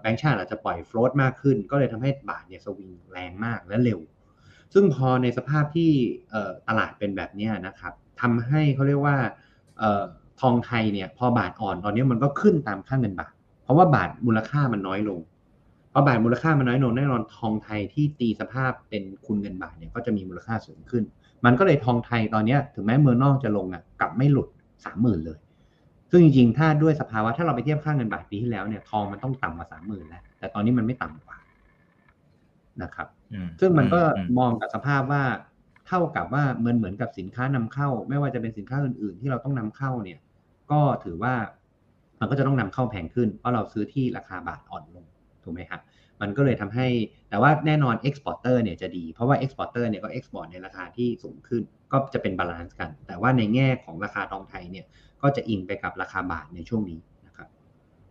[0.00, 4.00] แบงก์ชาติอาจจะปล่อยโฟลตมากขึ้น ก็เลยทำให้บาทเนี่ยสวิงแรงมากและเร็ว
[4.74, 5.90] ซึ่งพอในสภาพที่
[6.68, 9.16] ตลาดเป็นแบบนี้นะครับทำให้เขาเรียกว่า
[9.82, 10.04] ออ
[10.40, 15.20] ทองไทยเนี่ยพอบาทอ่อนตอนนี้มันก็ขึ้นตามค่าเงินบาท เพราะว่าบาทมูลค่ามันน้อยลง
[15.92, 21.02] พอบาทมูลค่ามันน้อยลงแน่นอนทองไทยที่ตีสภาพเป็นคุณเงินบาทเนี่ยก็จะมีมูลค่าสูงขึ้น
[21.44, 24.48] มันก็เลยทองไทยตอนนี้ถึงแม้เมืองนอกจะลงอะกลับไม่หลุด
[24.84, 25.38] สามหมื่นเลย
[26.12, 31.36] ซึ่งจริงๆ ถ้าด้วยสภาวะถ้าเราไปเทียบค่าเงินบาทปีที่แล้วเนี่ยทองมันต้องต่ำกว่าสามหมื่นแล้วแต่ตอนนี้มันไม่ต่ำกว่า
[32.82, 35.24] นะครับอืมซึ่งมันก็อืมมองกับสภาพว่า
[35.86, 40.18] เท่ากับว่าเหมือนเหมือนกับสินค้านำเข้า ไม่ว่าจะเป็นสินค้าอื่นๆ ที่เราต้องนำเข้าเนี่ย
[40.72, 41.34] ก็ถือว่า
[42.20, 45.04] มันก็จะต้องนำเข้าแพงขึ้นเพราะเราซื้อที่ราคาบาทอ่อนลง
[45.44, 45.80] ถูกไหมครับ
[46.20, 46.86] มันก็เลยทำให้
[47.30, 54.86] แต่ว่าแน่นอน exporter เนี่ยจะดีเพราะว่า exporter เนี่ยก็ export ในราคาที่สูงขึ้น ก็จะเป็น balance กัน แต่ว่าในแง่ของราคาทองไทยเนี่ย
[55.22, 57.48] ก็จะอิงไปกับราคาบาทในช่วงนี้นะครับ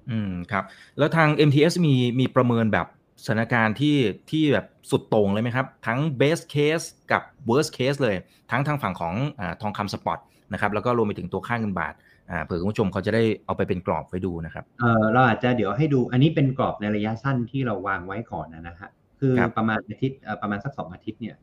[0.09, 0.63] อืมครับ
[0.97, 2.87] แล้วทาง MTS มีมีประเมินแบบ
[3.25, 3.97] สถานการณ์ที่
[4.31, 8.15] ที่แบบสุดโต่งเลยไหมครับ ทั้ง best case กับ worst case เลย
[8.51, 10.19] ทั้งทางฝั่งของอาทองคำสปอต
[10.53, 11.93] นะครับแล้วก็รวมไปถึงตัวค่าเงินบาท
[12.29, 21.35] อ่าเผื่อคุณผู้ชมเขาจะได้เอาไปเป็นกรอบไว้ดูนะครับเออเราอาจจะเดี๋ยวให้ดูอันนี้เป็นกรอบในระยะสั้นที่เราวางไว้ก่อนนะนะฮะคือครับประมาณอาทิตย์เอ่อประมาณสักสองอาทิตย์เนี่ย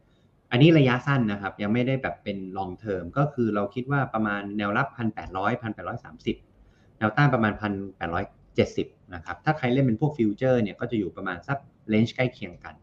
[0.50, 6.36] อันนี้ระยะสั้นนะครับ ยังไม่ได้แบบเป็น long term ก็คือเราคิดว่าประมาณแนวรับพันแปดร้อยพันแปดร้อยสามสิบ
[6.98, 11.58] แนวต้านประมาณพันแปดร้อยเจ็ดสิบนะครับ ถ้าใครเล่นเป็นพวกฟิวเจอร์เนี่ยก็จะอยู่ประมาณสัก
[11.88, 12.74] range ใกล้เคียงกัน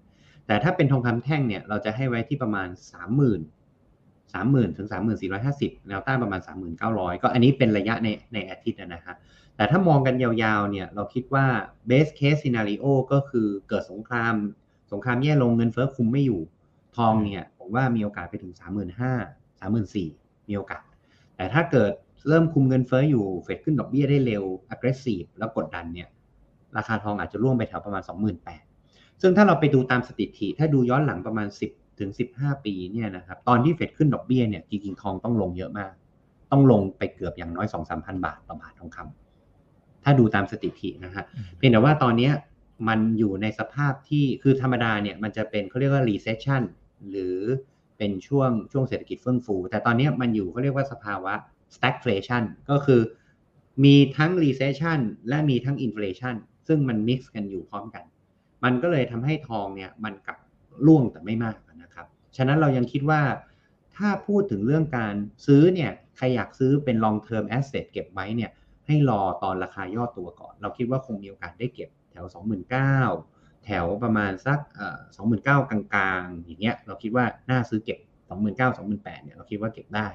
[0.48, 3.42] แต่ถ้าเป็นทองคำแท่งเนี่ยเราจะให้ไว้ที่ประมาณสามหมื่น
[4.34, 9.16] สามหมื่นถึงสามหมื่นสี่ร้อยห้าสิบแนวต้านประมาณสามหมื่นเก้าร้อยก็อันนี้เป็นระยะในในอาทิตย์นะนะฮะ
[9.56, 11.46] แต่ถ้ามองกันยาวๆเนี่ยเราคิดว่า
[11.90, 14.36] best case scenario ก็คือเกิดสงคราม
[14.92, 16.42] สงครามแย่ลงเงินเฟ้อคุมไม่อยู่
[16.98, 18.90] ทองเนี่ย ผมว่ามีโอกาสไปถึง 3 5 0 0 0
[19.60, 20.84] 3 4 0 0 0มีโอกาส
[21.36, 21.92] แต่ถ้าเกิด
[22.28, 26.08] เริ่มคุมเงินเฟ้ออยู่เฟดขึ้นดอกเบี้ยได้เร็ว aggressive แล้วกดดันเนี่ย
[26.78, 28.04] ราคาทองอาจจะร่วงไปแถวประมาณ
[28.62, 35.92] 28,000 ซึ่งถ้าเราไปดูตามสถิติ ถ้าดูย้อนหลังประมาณ 10ถึง15 ปีเนี่ยนะครับตอนที่เฟดขึ้นดอกเบี้ยเนี่ยจริงๆทองต้องลงเยอะมาก
[36.52, 41.24] ต้องลงไปเกือบอย่างน้อย2-3,000 บาทต่อบาททองคำถ้าดูตามสถิตินะฮะ
[41.58, 42.34] เพียงแต่ว่าตอนเนี้ย
[42.88, 46.62] มันอยู่ในสภาพที่คือธรรมดาเนี่ยมันจะเป็นเขาเรียกว่า recession
[47.10, 47.38] หรือ
[47.98, 51.34] เป็นช่วงช่วงเศรษฐกิจเฟื่องฟู แต่ตอนนี้มันอยู่เขาเรียกว่าสภาวะ
[51.76, 53.02] stagflation ก็คือ
[53.84, 56.36] มีทั้ง recession และมีทั้ง inflation
[56.68, 58.04] ซึ่งมัน mix กันอยู่พร้อมกัน
[58.64, 60.38] มันก็เลยทำให้ทองเนี่ยมันกลับ
[60.86, 63.22] ร่วงแต่ไม่มากนะครับ ฉะนั้นเรายังคิดว่า
[63.96, 68.52] ถ้าพูดถึงเรื่องการซื้อเนี่ยใครอยากซื้อเป็น long term asset เก็บไว้เนี่ย
[68.88, 73.35] ให้รอตอนราคาย่อตัวก่อน เราคิดว่าคงมีโอกาสได้เก็บแถว 29,000
[73.66, 75.00] แถวประมาณสักเอ่อ
[75.36, 80.08] 29,000กลางๆ อย่างเงี้ยเราคิดว่าน่าซื้อเก็บ29,000 28,000เนี่ยเราคิดว่าเก็บได้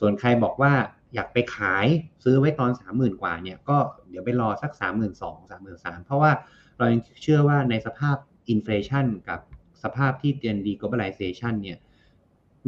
[0.00, 0.72] ส่วนใครบอกว่า
[1.14, 1.86] อยากไปขาย
[2.24, 3.78] ซื้อไว้ตอน30,000กว่าเนี่ยก็
[4.08, 5.12] เดี๋ยวไปรอสัก32,000
[5.50, 6.32] 33,000เพราะว่า
[6.78, 8.16] เรายังเชื่อว่าในสภาพ
[8.48, 9.40] อินฟลชันกับ
[9.82, 11.78] สภาพที่เตียนดี globalization เนี่ย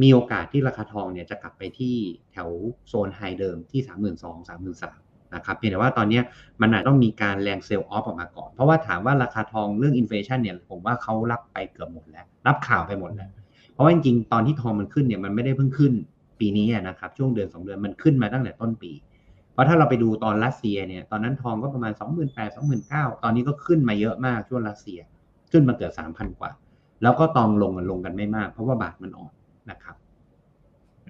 [0.02, 1.96] มีโอกาสที่ราคาทองเนี่ยจะกลับไปที่
[2.32, 2.48] แถว
[2.88, 6.20] โซนไฮเดิมที่ 32,000 33,000 นะครับเพียงแต่ว่าตอนนี้
[6.60, 13.30] มันอาจต้องมีการแรง sell off ออกมาก่อน เพราะว่าถามว่าราคาทองเรื่อง inflation เนี่ยผมว่าเขารับไปเกือบหมดแล้ว รับข่าวไปหมดแล้ว
[13.72, 15.92] เพราะว่าจริงๆตอนที่ทองมันขึ้นเนี่ยมันไม่ได้เพิ่งขึ้น
[16.40, 18.92] ปีนี้นะครับช่วงเดือน 2 เดือนมันขึ้นมาตั้งแต่ต้นปี
[19.52, 22.00] เพราะถ้าเราไปดูตอนรัสเซียเนี่ยตอนนั้นทองก็ประมาณ 28,000 2
[22.38, 22.38] 9
[22.70, 24.98] 0 0ตอนนี้ก็ขึ้นมาเยอะมากช่วงรัสเซีย
[25.52, 26.50] ขึ้นมาเกือบ3,000 กว่า
[27.02, 29.32] แล้วก็ตองลงกันลงกันไม่มาก เพราะว่าบาทมันอ่อน
[29.70, 29.96] นะครับ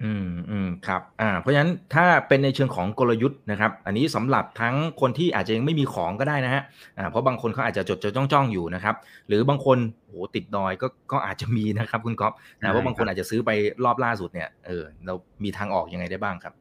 [0.03, 6.63] อืมอืมครับอ่าเพราะฉะนั้นถ้าเป็นในเชิงของกลยุทธ์นะครับ อันนี้สำหรับทั้งคนที่อาจจะยังไม่มีของก็ได้นะฮะ
[6.97, 8.95] อ่าเพราะบางคนเขาอาจจะจดจดจ้องจ้องอยู่นะครับ
[9.27, 13.51] หรือบางคนโหติดดอยก็ก็อาจจะมีนะครับคุณก๊อฟนะเพราะบางคนอาจจะซื้อไป
[13.85, 16.53] รอบล่าสุดเนี่ยเออเรามีทางออกยังไงได้บ้างครับ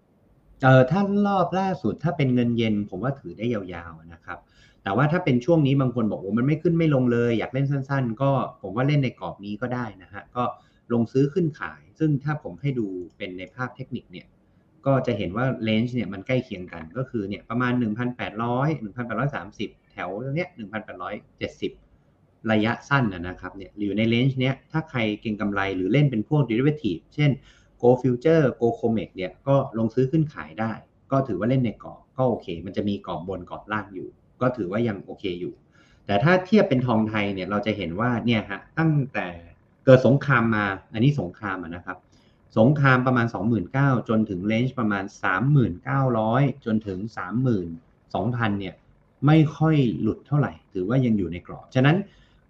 [0.64, 4.38] เออถ้ารอบล่าสุดถ้าเป็นเงินเย็น ผมว่าถือได้ยาวๆนะครับ
[4.83, 8.31] แต่ว่าถ้าเป็นช่วงนี้บางคนบอกว่ามันไม่ขึ้นไม่ลงเลย อยากเล่นสั้น ๆ ก็
[8.62, 10.42] ผมว่าเล่นในกรอบนี้ก็ได้นะฮะก็
[10.92, 14.27] ลงซื้อขึ้นขาย ซึ่งถ้าผมให้ดูเป็นในภาพเทคนิคเนี่ย
[14.87, 17.73] ก็จะเห็นว่า range เนี่ยมันใกล้เคียงกันก็คือเนี่ยประมาณ
[18.39, 18.69] 1,800
[19.25, 20.49] 1,830 แถวเนี้ย
[21.29, 27.31] 1,870 ระยะสั้นนะครับเนี่ยอยู่ใน range เนี้ยถ้าใครเก็งกำไรหรือเล่นเป็นพวก derivative เช่น
[27.83, 30.73] Gold Future Gold Comex เนี่ยก็ลงซื้อขึ้นขายได้
[31.11, 34.09] ก็ถือว่าเล่นในกรอบก็โอเค มันจะมีกรอบบนกรอบล่างอยู่
[34.41, 35.55] ก็ถือว่ายังโอเคอยู่
[36.07, 39.27] แต่ถ้าเทียบเป็นทองไทยเนี่ยเราจะเห็นว่าเนี่ยฮะตั้งแต่
[39.88, 41.98] เกิดสงครามมา อันนี้สงครามนะครับ
[42.59, 43.27] สงครามประมาณ
[43.66, 45.05] 29,000 จนถึงเลนจ์ประมาณ
[45.85, 46.98] 3,900 จนถึง
[47.59, 48.74] 32,000 เนี่ย
[49.27, 51.96] ไม่ค่อยหลุดเท่าไหร่ ถือว่ายังอยู่ในกรอบ ฉะนั้น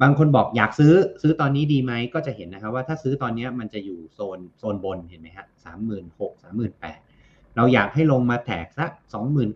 [0.02, 5.46] บางคนบอกอยากซื้อซื้อตอนนี้ดีไหมก็จะเห็นนะครับว่าถ้าซื้อตอนนี้มันจะอยู่โซนโซนบนเห็นไหมฮะ
[5.94, 8.90] 36,000 38,000เราอยากให้ลงมาแตกสัก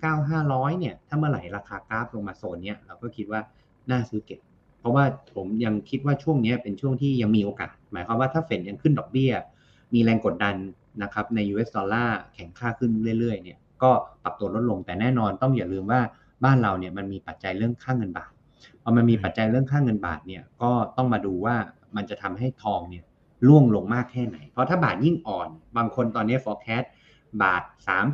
[0.07, 3.40] 29,500เนี่ย ถ้าเมื่อไหร่ราคากราฟลงมาโซนเนี้ยเราก็คิดว่า
[3.90, 4.40] น่าซื้อเก็บ
[4.83, 5.05] เพราะว่า
[5.37, 9.33] ผมยังคิดว่าช่วงนี้เป็นช่วงที่ยังมีโอกาส หมายความว่าถ้าเฟดยังขึ้นดอกเบี้ย
[9.95, 10.55] มีแรงกดดัน
[11.03, 13.90] นะครับใน US ดอลลาร์แข็งค่าขึ้นเรื่อยๆเนี่ยก็
[14.23, 16.01] ปรับตัวลดลงแต่แน่นอนต้องอย่าลืมว่า
[16.45, 18.33] บ้านเราเนี่ยมันมีปัจจัยเรื่องค่าเงินบาท
[18.83, 21.57] พอมันมีปัจจัยเรื่องค่าเงินบาทเนี่ยก็ต้องมาดูว่า
[21.97, 23.05] มันจะทำให้ทองเนี่ย
[23.49, 26.87] ร่วงลงมากแค่ไหน เพราะถ้าบาทยิ่งอ่อน บางคนตอนนี้ forecast
[27.42, 27.62] บาท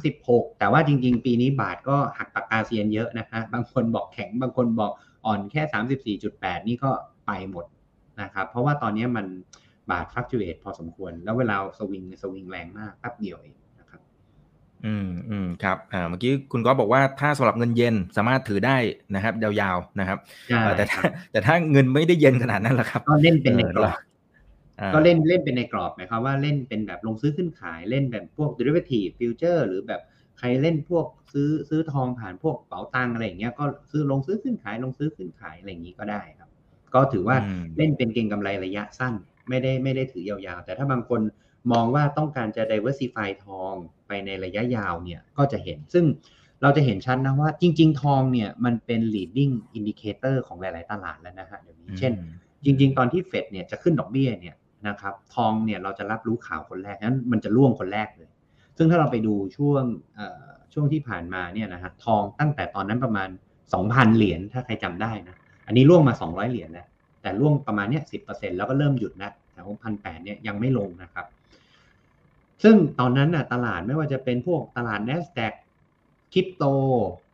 [0.04, 4.92] 36 แต่ว่าจริง ๆ ปีนี้บาทก็หักปากกาเซียนเยอะนะฮะบางคนบอกแข็งบางคนบอก
[5.24, 5.62] อ่อนแค่
[6.14, 6.90] 34.8 นี่ก็
[7.26, 7.66] ไปหมด
[8.22, 9.26] นะครับ เพราะว่าตอนนี้มัน
[9.90, 14.00] บาทฟักจูเอตพอสมควร แล้วเวลาสวิงสวิงแรงมากแป๊บเดียวเองนะครับ
[14.84, 18.76] อืมอืมครับอ่าเมื่อกี้คุณก็บอกว่าถ้าสำหรับเงินเย็นสามารถถือได้
[19.14, 23.98] นะครับ ยาวๆนะครับใช่เออแต่คถ้ารับแต่ถ้าเงินไม่ได้เย็นขนาดนั้นแหละครับ ก็เล่นเป็นในกรอบ
[24.80, 30.00] อ่าก็เล่นเล่นเป็นในกรอบหมายความว่าเล่นเป็นแบบลงซื้อขึ้นขายเล่นแบบพวก derivative future หรือแบบ
[30.38, 36.48] ใครเล่นพวกซื้อซื้อทองผ่านพวกเป๋าตังอะไรอย่างเงี้ยก็ซื้อลงซื้อขึ้นขายลงซื้อขึ้นขายอะไรอย่างงี้ก็ได้ครับ
[36.94, 39.14] ก็ถือว่าอืมเล่นเป็นเก็งกำไรระยะสั้น
[39.48, 41.20] ไม่ได้ไม่ได้ถือยาวๆ แต่ถ้าบางคน
[41.72, 43.74] มองว่าต้องการจะ diversify ทอง
[44.06, 46.04] ไปในระยะยาวเนี่ยก็จะเห็น ซึ่ง
[46.62, 52.12] เราจะเห็นชัดนะว่าจริง ๆ ทองเนี่ยมันเป็น leading indicator ของหลาย ๆ ตลาดแล้วนะฮะเดี๋ยวนี้เช่น
[52.64, 54.54] จริง ๆ ตอนที่เฟดเนี่ยจะขึ้นดอกเบี้ยเนี่ย
[54.88, 58.30] นะครับทองเนี่ยเราจะรับรู้ข่าวคนแรกนั้นมันจะร่วงคนแรกเลย
[58.78, 59.84] ซึ่งถ้าเราไปดูช่วง
[60.72, 63.28] ช่วงที่ผ่านมาเนี่ยนะฮะทองตั้งแต่ตอนนั้นประมาณ
[63.72, 65.36] 2,000 เหรียญถ้าใครจำได้นะ
[65.66, 66.86] อันนี้ร่วงมา 200 เหรียญแล้ว
[67.22, 71.26] แต่ร่วงประมาณเนี้ย10%แล้วก็เริ่มหยุดนะแถวพันแเนี่ยยังไม่ลงนะครับ
[72.62, 75.52] ซึ่งตอนนั้นน่ะตลาดไม่ว่าจะเป็นพวกตลาด N a s d a q
[76.32, 76.64] คริปโต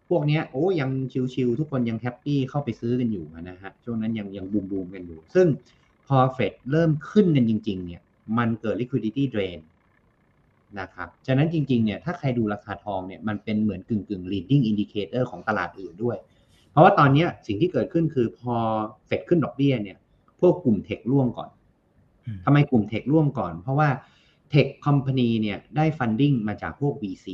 [0.09, 0.91] พวกเนี้ยโอ้ยัง
[1.35, 5.47] ชิวๆทุกคนยัง happy เข้าไปซื้อกันอยู่นะฮะช่วงนั้นยังยังบูมบูมๆกันอยู่ ซึ่ง
[6.07, 8.03] พอเฟดเริ่มขึ้นกันจริง ๆ เนี่ย
[8.39, 9.59] มันเกิด liquidity drain
[10.81, 16.17] นะครับ ฉะนั้นจริงๆ เนี่ย ถ้าใครดูราคาทองเนี่ย มันเป็นเหมือนกึ่งกึ่ง leading indicator ของตลาดอื่นด้วย
[16.71, 18.55] เพราะว่าตอนเนี้ยสิ่งที่เกิดขึ้นคือพอ
[19.07, 19.99] เฟดขึ้นดอกเบี้ยเนี่ย
[20.41, 21.51] พวกกลุ่ม tech ร่วงก่อน
[22.27, 23.89] อืมทำไมกลุ่ม tech ร่วงก่อน เพราะว่า
[24.51, 27.27] tech company เนี่ย ได้ funding มาจากพวก VC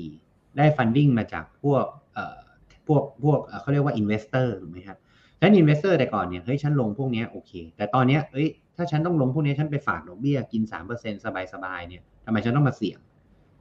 [0.59, 2.39] ได้ฟันดิ้งมาจากพวกเอ่อ
[2.87, 4.99] พวกพวกเอ่อเขาเรียกว่า investor ถูกไหมครับ
[5.39, 10.63] ฉะนั้น investor แต่ก่อนเนี่ย เฮ้ย ฉันลงพวกเนี้ยโอเค แต่ตอนเนี้ยเอ้ย ถ้าฉันต้องลงพวกเนี้ยฉันไปฝากดอกเบี้ยกิน
[10.95, 12.99] 3%สบายๆ เนี่ยทำไมฉันต้องมาเสี่ยง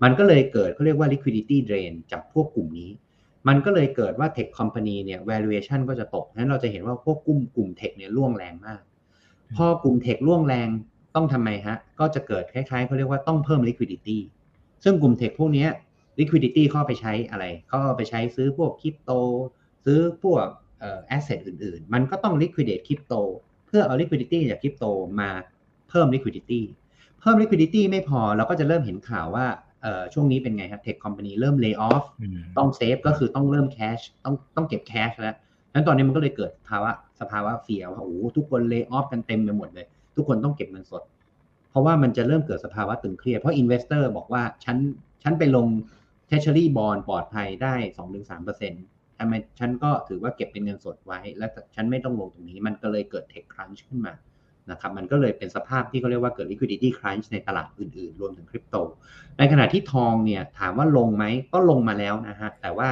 [0.03, 2.89] มันก็เลยเกิดเขาเรียกว่า liquidity drain จากพวกกลุ่มนี้
[3.47, 8.81] มันก็เลยเกิดว่า tech company เนี่ย valuation ก็จะตกนั้นเราจะเห็นว่าพวกกลุ่มกลุ่ม tech เนี่ยร่วงแรงมาก
[9.55, 10.67] พอกลุ่ม tech ร่วงแรง
[11.15, 14.17] ต้องทำไมฮะ ก็จะเกิดคล้ายๆเขาเรียกว่าต้องเพิ่ม liquidity
[14.83, 15.67] ซึ่งกลุ่ม tech พวกนี้
[16.19, 19.11] liquidity เข้าไปใช้อะไร เขาเอาไปใช้ซื้อพวกคริปโต
[19.85, 20.47] ซื้อพวก
[20.79, 23.13] เอ่อ asset อื่นๆ มันก็ต้อง liquidate คริปโต
[23.67, 24.85] เพื่อเอา liquidity จากคริปโต
[25.19, 25.29] มา
[25.89, 26.61] เพิ่ม liquidity
[27.19, 29.47] เพิ่ม liquidity ไม่พอเราก็จะเริ่มเห็นข่าวว่า
[30.13, 35.35] ช่วงนี้เป็นไงครับ tech company เริ่ม lay off อืมต้องเซฟก็คือต้องเริ่มแคชต้องต้องเก็บแคชแล้ว
[35.73, 41.03] นั้นตอนนี้มันก็เลยเกิดภาวะสภาวะเฟียว่าโอ้โหทุกคนเล y o อ f กันเต็มไปหมดเลย ทุกคนต้องเก็บเงินสด
[41.69, 44.77] เพราะว่ามันจะเริ่มเกิดสภาวะตึงเครียดเพราะอินเวสเตอร์บอกว่าฉัน
[45.23, 45.67] ฉันไปลง
[46.29, 47.75] Treasury Bond ปลอดภัยได้
[48.47, 54.13] 2-3%ทำไมฉันก็ถือว่าเก็บเป็นเงินสดไว้ แล้วฉันไม่ต้องลงตรงนี้มันก็เลยเกิด Tech Crunch ขึ้นมา
[54.71, 58.75] นะครับมันก็เลยเป็นสภาพที่เขาเรียกว่าเกิด liquidity crunch ในตลาดอื่นๆ รวมถึงคริปโต
[59.37, 62.89] ในขณะที่ทองเนี่ยถามว่าลงไหมก็ลงมาแล้วนะฮะแต่ว่า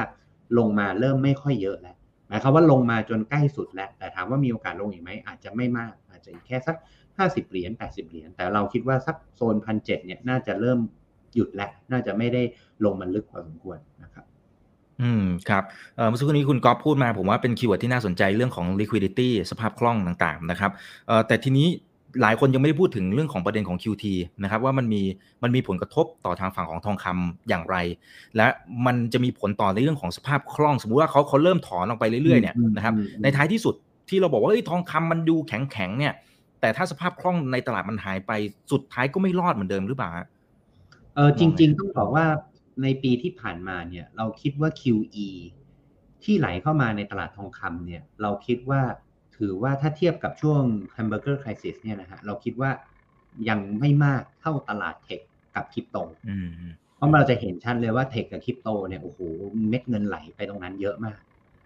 [0.58, 1.96] ลงมาเริ่มไม่ค่อยเยอะแล้ว
[2.28, 6.76] หมายความว่าลงมาจนใกล้สุดแล้ว แต่ถามว่ามีโอกาสลงอีกไหมอาจจะไม่มาก อาจจะแค่สัก
[7.18, 10.78] 50 เหรียญ80 เหรียญแต่เราคิดว่าสักโซนพันเเนี่ยน่าจะเริ่ม
[11.34, 12.42] หยุดแล้วน่าจะไม่ได้
[12.84, 14.24] ลงมันลึกพอสมควรนะครับ
[15.02, 15.62] อืมครับ
[15.96, 20.70] เอ่อเมื่อสักครู่นี้คุณก๊อฟพูดมาผมว่าเป็น keyword ที่น่าสนใจเรื่องของ liquidity สภาพคล่องต่างๆนะครับ
[21.06, 21.68] เอ่อแต่ทีนี้
[22.22, 24.04] หลายคนยังไม่ได้พูดถึงเรื่องของประเด็นของ QT
[24.42, 25.02] นะครับว่ามันมี
[25.42, 27.76] มันมีผลกระทบต่อทางฝั่งของทองคำอย่างไร
[28.36, 28.46] และ
[28.86, 33.74] มันจะมีผลต่อในเรื่องของสภาพคล่อง สมมุติว่าเขาเขาเริ่มถอนออกไปเรื่อยๆเนี่ยอืมนะครับอืมในท้ายที่สุด
[34.08, 36.14] ที่เราบอกว่าเอ้ยทองคำมันดูแข็งๆเนี่ย
[36.60, 38.32] แต่ถ้าสภาพคล่องในตลาดมันหายไป
[38.72, 40.26] สุดท้ายก็ไม่รอดเหมือนเดิมหรือเปล่าฮะ
[41.14, 42.24] เออจริง ๆ ต้องบอกว่า
[42.82, 45.28] ในปีที่ผ่านมาเนี่ยเราคิดว่า QE
[46.24, 48.82] ที่ไหลเข้ามาในตลาดทองคำเนี่ยเราคิดว่า
[49.36, 50.62] ถือว่าถ้าเทียบกับช่วง
[50.96, 52.70] Hamburger Crisis เนี่ยนะฮะเราคิดว่า
[53.48, 55.20] ยังไม่มากเท่าตลาด tech
[55.56, 55.96] กับคริปโต
[56.28, 56.48] อืม
[56.96, 59.18] เพราะเราจะเห็นชัดเลยว่า tech กับคริปโตเนี่ยโอ้โห
[59.68, 61.20] เม็ดเงินไหลไปตรงนั้นเยอะมาก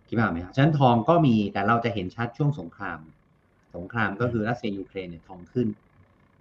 [0.08, 2.98] คิดภาพไหมครับฉะนั้นทองก็มีแต่เราจะเห็นชัดช่วงสงคราม
[3.74, 5.68] สงครามก็คือรัสเซียยูเครนเนี่ยทองขึ้น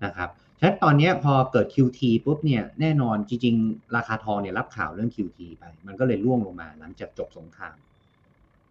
[0.05, 0.29] นะครับ
[0.61, 7.75] ฉะนั้นตอนนี้พอเกิด QT ปุ๊บเนี่ยแน่นอนจริง ๆ ราคาทองเนี่ยรับข่าวเรื่อง QT ไป มันก็เลยร่วงลงมาหลังจากจบสงคราม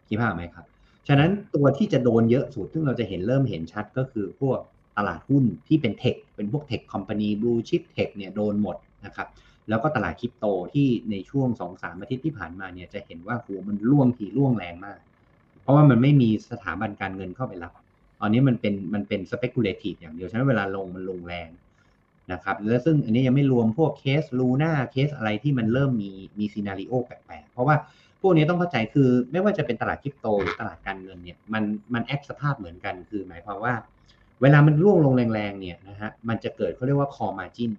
[0.08, 0.66] คิดภาพไหมครับ
[1.08, 4.58] ฉะนั้นตัวที่จะโดนเยอะสุด ซึ่งเราจะเห็นเริ่มเห็นชัดก็คือพวก
[4.96, 8.76] ตลาดหุ้นที่เป็น tech เป็นพวก tech company blue chip tech เนี่ยโดนหมด
[9.06, 9.28] นะครับ
[9.68, 14.98] แล้วก็ตลาดคริปโตที่ในช่วง2อสามอาทิตย์ที่ผ่านมาเนี่ยจะเห็นว่าโหมันร่วงทีร่วงแรงมาก
[15.62, 17.72] เพราะว่ามันไม่มีสถาบันการเงินเข้าไปรับ
[18.20, 21.48] ตอนนี้มันเป็นมันเป็น speculative อย่างเดียวฉะนั้นเวลาลงมันลงแรง
[22.32, 27.76] นะครับแล้วซึ่งอันนี้ยังไม่รวมพวกเคสลูน่าเคสอะไรที่มันเริ่มมีมี scenario แปลกๆ เพราะว่า
[28.22, 31.62] พวกนี้ต้องเข้าใจคือไม่ว่าจะเป็นตลาดคริปโตหรือตลาดการเงินเนี่ยมัน
[31.94, 33.74] มันแอคสภาพเหมือนกัน คือหมายความว่า
[34.42, 37.70] เวลามันร่วงลงแรงๆเนี่ยนะฮะมันจะเกิดเขาเรียกว่า call margin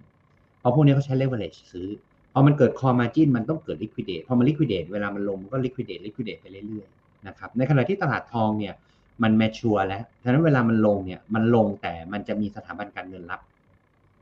[0.60, 1.88] เพราะพวกนี้เขาใช้ leverage ซื้อ
[2.32, 8.74] พอมันเกิด call margin มันต้องเกิด liquidate พอมัน liquidate เวลามันลงมันก็ liquidate liquidate ไปเรื่อยๆนะครับในขณะที่ตลาดทองเนี่ย
[9.22, 13.40] มัน mature แล้วฉะนั้นเวลามันลงเนี่ยมันลงแต่มันจะมีสถาบันการเงินรับ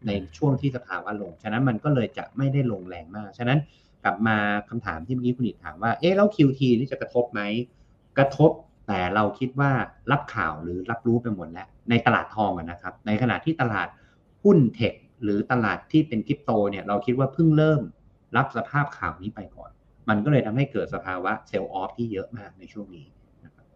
[0.06, 3.58] ในช่วงที่สภาวะลง ฉะนั้นมันก็เลยจะไม่ได้ลงแรงมาก ฉะนั้น
[4.04, 4.36] กลับมา
[4.68, 7.40] คำถามที่เมื่อกี้คุณอิทถามว่า เอ๊ะแล้ว QT นี่จะกระทบไหม
[8.18, 8.50] กระทบ
[8.86, 9.70] แต่เราคิดว่า
[10.12, 13.88] รับข่าวหรือรับรู้ไปหมดแล้ว ในตลาดทองอะนะครับ ในขณะที่ตลาด
[14.42, 17.82] หุ้นเทคหรือตลาดที่เป็นคริปโตเนี่ยเราคิดว่าเพิ่งเริ่ม
[18.36, 19.70] รับสภาพข่าวนี้ไปก่อน
[20.08, 23.06] มันก็เลยทำให้เกิดสภาวะเซลล์ออฟที่เยอะมากในช่วงนี้
[23.44, 23.66] นะครับ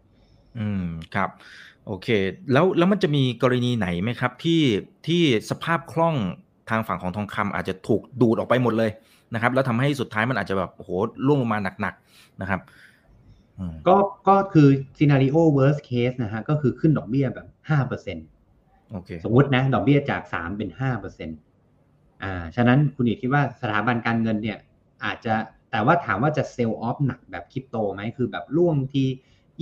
[0.57, 1.29] อืมครับ
[1.87, 2.07] โอเค
[2.51, 4.61] แล้วแล้วมันจะมีกรณีไหนไหมครับ ที่
[5.07, 6.15] ที่สภาพคล่อง
[6.69, 8.91] ทางฝั่งของทองคำอาจจะถูกดูดออกไปหมดเลย
[9.33, 10.89] นะครับ แล้วทำให้สุดท้ายมันอาจจะแบบโอ้โห
[11.27, 12.59] ร่วงลงมาหนักๆนะครับ
[13.57, 13.97] อืมก็
[14.29, 14.67] ก็คือ
[14.97, 18.25] scenario worst case นะฮะก็คือขึ้นดอกเบี้ยแบบห้าเปอร์เซ็นต์
[18.91, 21.37] โอเคสมมตินะ ดอกเบี้ยจากสามเป็นห้าเปอร์เซ็นต์
[22.23, 24.57] อ่าฉะนั้นคุณอีกคิดว่าสถาบันการเงินเนี่ย
[25.05, 25.35] อาจจะ
[25.71, 29.07] แต่ว่าถามว่าจะ sell off หนักแบบคริปโตไหมคือแบบร่วงที่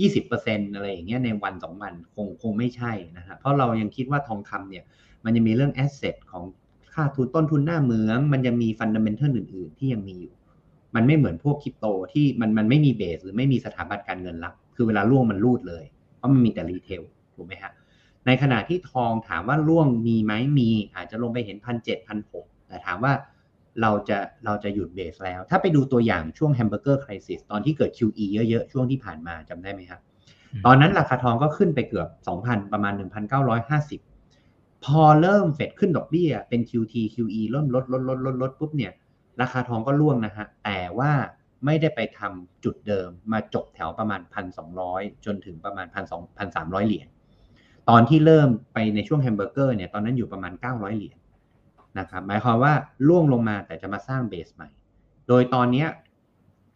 [0.00, 4.84] ยี่สิบเปอร์เซ็นอะไรอย่างเงี้ยในวันสองวันคงคงไม่ใช่นะฮะเพราะเรายังคิดว่าทองคำเนี่ย
[5.24, 6.44] มันยังมีเรื่อง asset ของ
[6.94, 10.34] ค่าทุนต้นทุนหน้าเหมือง มันยังมีฟันดัมเ n น a l อื่น ๆ ที่ยังมีอยู่
[10.94, 15.84] มันไม่เหมือนพวกคริปโตที่มันมันไม่มี base หรือไม่มีสถาบันการเงินรับ คือเวลาร่วงมันรูดเลย
[16.16, 17.02] เพราะมันมีแต่ retail
[17.34, 17.72] ถูกไหมฮะ
[18.26, 23.12] ในขณะที่ทองถามว่าร่วงมีไหมมีอาจจะลงไปเห็นพันเจ็ดพันหกแต่ถามว่า
[23.82, 30.00] เราจะเราจะหยุด base แล้ว ถ้าไปดูตัวอย่างช่วง Hamburger Crisis ตอนที่เกิด QE เยอะๆ ช่วงที่ผ่านมาจำได้ไหมครับ
[30.52, 32.08] อืมตอนนั้นราคาทองก็ขึ้นไปเกือบ
[32.40, 32.92] 2,000 ประมาณ
[33.68, 38.92] 1,950 พอเริ่มเฟดขึ้นดอกเบี้ยเป็น QT QE เริ่มลดลดลดลดลดปุ๊บเนี่ย
[39.40, 41.12] ราคาทองก็ร่วงนะฮะ แต่ว่า
[41.64, 44.20] ไม่ได้ไปทำจุดเดิมมาจบแถวประมาณ
[44.72, 45.86] 1,200 จนถึงประมาณ
[46.36, 47.08] 1,300 เหรียญ
[47.88, 51.18] ตอนที่เริ่มไปในช่วงแฮมเบอร์เกอร์เนี่ย ตอนนั้นอยู่ประมาณ 900 เหรียญ
[51.98, 52.72] นะครับหมายความว่า
[53.08, 54.68] ล่วงลงมาแต่จะมาสร้างเบสใหม่
[55.28, 55.86] โดยตอนนี้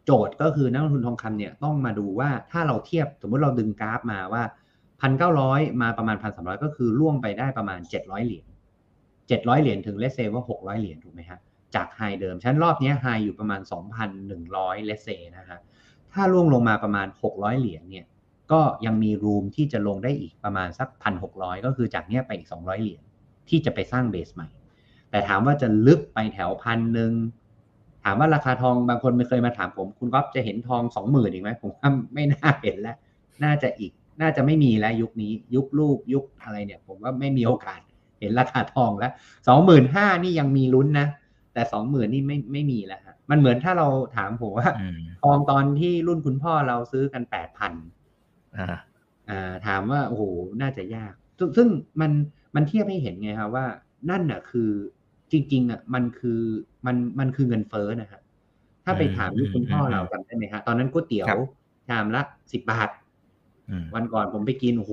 [0.05, 4.43] โจทย์ก็คือนักลงทุนทองคำเนี่ยต้องมาดูว่าถ้าเราเทียบสมมติเราดึงกราฟมาว่า
[5.13, 8.47] 1,900 มาประมาณ 1,300 ก็คือล่วงไปได้ประมาณ 700 เหรียญ
[9.05, 11.39] 700 เหรียญถึงเลเซว่า 600 เหรียญถูกไหมฮะ
[11.75, 13.61] จากไฮเดิมชั้นรอบนี้ไฮอยู่ประมาณ
[14.25, 15.59] 2,100เลเซนะฮะ
[16.13, 18.07] ถ้าล่วงลงมาประมาณ 600 เหรียญเนี่ย
[18.53, 20.89] ก็ยังมีรูมที่จะลงได้อีกประมาณสัก
[21.27, 23.03] 1,600 ก็คือจากเนี้ยไปอีก 200 เหรียญ
[23.49, 24.49] ที่จะไปสร้างเบสใหม่
[25.11, 27.12] แต่ถามว่าจะลึกไปแถวพันหนึ่ง
[28.05, 32.97] ถามว่าราคาทองบางคนไม่เคยมาถามผม คุณก๊อฟจะเห็นทองสองหมื่นอีกไหมผมว่าไม่น่าเห็นแล้ว
[33.44, 37.81] น่าจะอีก น่าจะไม่มีแล้วยุคนี้ ยุคลูกยุคอะไรเนี่ย ผมว่าไม่มีโอกาส
[38.21, 39.12] เห็นราคาทองแล้ว
[39.49, 41.09] สองหมื่นห้านี่ยังมีลุ้นนะ
[41.55, 47.73] แต่สองหมื่นนี่ไม่ไม่มีแล้วฮะมันเหมือนถ้าเราถามผมว่าอืมทองตอนที่รุ่นคุณพ่อเราซื้อกันแปดพัน
[48.57, 48.79] อ่า
[49.31, 50.23] อ่าถามว่าโอ้โห
[50.62, 51.68] น่าจะยากซึ่งซึ่ง
[52.01, 52.11] มัน
[52.55, 53.66] มันเทียบให้เห็นไงครับว่า
[54.11, 54.71] นั่นน่ะคือ
[55.33, 56.41] จริงๆอะมันคือ
[56.87, 58.21] มันมันคือเงินเฟ้อนะฮะ
[58.85, 61.27] ถ้าไปถามยุคคุณพ่อเราจำได้ไหมฮะตอนนั้นก๋วยเตี๋ยว
[61.88, 62.91] ชามละสิบบาท
[63.71, 64.93] อืมวันก่อนผมไปกินโอ้โห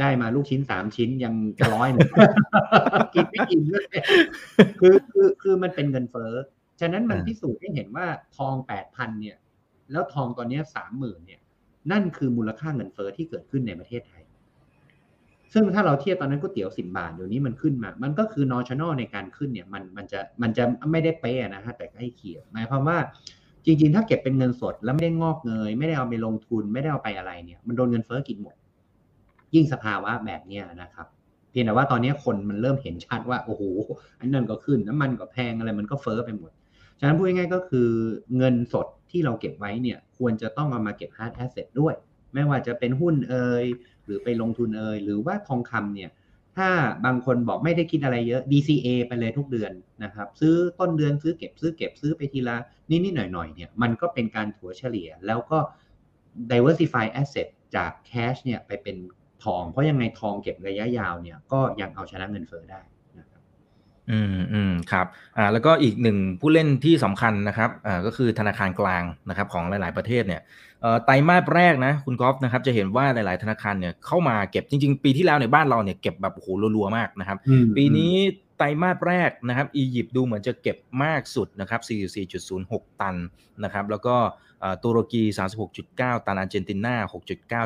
[0.00, 2.10] ได้มาลูกชิ้นสามชิ้นยังจะร้อยหนึ่ง
[3.14, 3.86] กินไม่กินเลย
[4.80, 6.32] คือคือคือมันเป็นเงินเฟ้อ
[6.80, 9.36] ฉะนั้นมันอ่าพิสูจน์ให้เห็นว่าทองแปดพันเนี่ย
[9.92, 11.40] แล้วทองตอนเนี้สามหมื่นเนี่ย
[11.92, 14.15] นั่นคือมูลค่าเงินเฟ้อที่เกิดขึ้นในประเทศไทย
[15.52, 22.98] ซึ่งถ้าเราเทียบตอนนั้นก๋วยเตี๋ยวสิบบาทเดี๋ยวนี้มันขึ้นมา มันก็คือนอช n น l ในการขึ้นเนี่ยมันมันจะมันจะไม่ได้เป๊ะนะฮะแต่ใกล้เคียงหมายความว่า
[23.64, 28.54] จริง ๆ ถ้าเก็บเป็นเงินสดแล้วไม่ได้งอกเงย ไม่ได้เอาไปลงทุนไม่ได้เอาไปอะไรเนี่ย มันโดนเงินเฟ้อกินหมด
[29.54, 31.06] ยิ่งสภาวะแบบเนี้ยนะครับ
[31.50, 33.62] เพียงแต่ว่าตอนนี้คนมันเริ่มเห็นชัดว่าโอ้โห
[34.20, 36.50] อันนั้นก็ขึ้นน้ำมันก็แพงอะไรมันก็เฟ้อไปหมด
[36.98, 37.88] ฉะนั้นพูดง่ายๆก็คือ
[38.36, 41.94] เงินสดที่เราเก็บไว้เนี่ย ควรจะต้องเอามาเก็บ hard asset ด้วย
[42.34, 43.64] ไม่ว่าจะเป็นหุ้นเอ่ย
[44.06, 46.10] หรือไปลงทุนเอ่ยหรือว่าทองคำเนี่ย
[46.56, 46.68] ถ้า
[47.04, 49.72] บางคนบอกไม่ได้คิดอะไรเยอะ DCA ไปเลยทุกเดือน
[50.04, 52.56] นะครับซื้อต้นเดือนซื้อเก็บซื้อเก็บซื้อไปทีละ
[52.90, 55.58] นิดๆหน่อยๆเนี่ยมันก็เป็นการถัวเฉลี่ยแล้วก็
[56.50, 58.96] diversify asset จาก cash เนี่ยไปเป็น
[59.44, 62.82] ทอง เพราะยังไงทองเก็บระยะยาวเนี่ยก็ยังเอาชนะเงินเฟ้อได้
[64.10, 70.40] อืมอืมครับอ่าแล้วก็อีกหนึ่งผู้เล่นที่สำคัญนะครับอ่าก็คือธนาคารกลางนะครับของหลาย ๆ ประเทศเนี่ย
[70.82, 77.38] เอ่อไตรมาสแรกนะคุณกอล์ฟนะครับจะเห็นว่าหลาย ๆ ธนาคารเนี่ยเข้ามาเก็บจริง ๆ ปีที่แล้วในยบ้านเราเนี่ยเก็บแบบโอ้โหรัว ๆ มากนะครับ
[77.76, 78.14] ปีนี้
[78.58, 81.80] ไตรมาสแรกนะครับอียิปต์ดูเหมือนจะเก็บมากสุดนะครับ
[82.40, 83.16] 44.06 ตัน
[83.64, 84.16] นะครับแล้วก็
[84.60, 85.22] เอ่อตุรกี
[85.74, 86.94] 36.9 ตันอาร์เจนตินา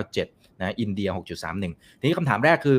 [0.06, 1.08] 6.97 นะอินเดีย
[1.54, 2.76] 6.31 ทีนี้คำถามแรกคือ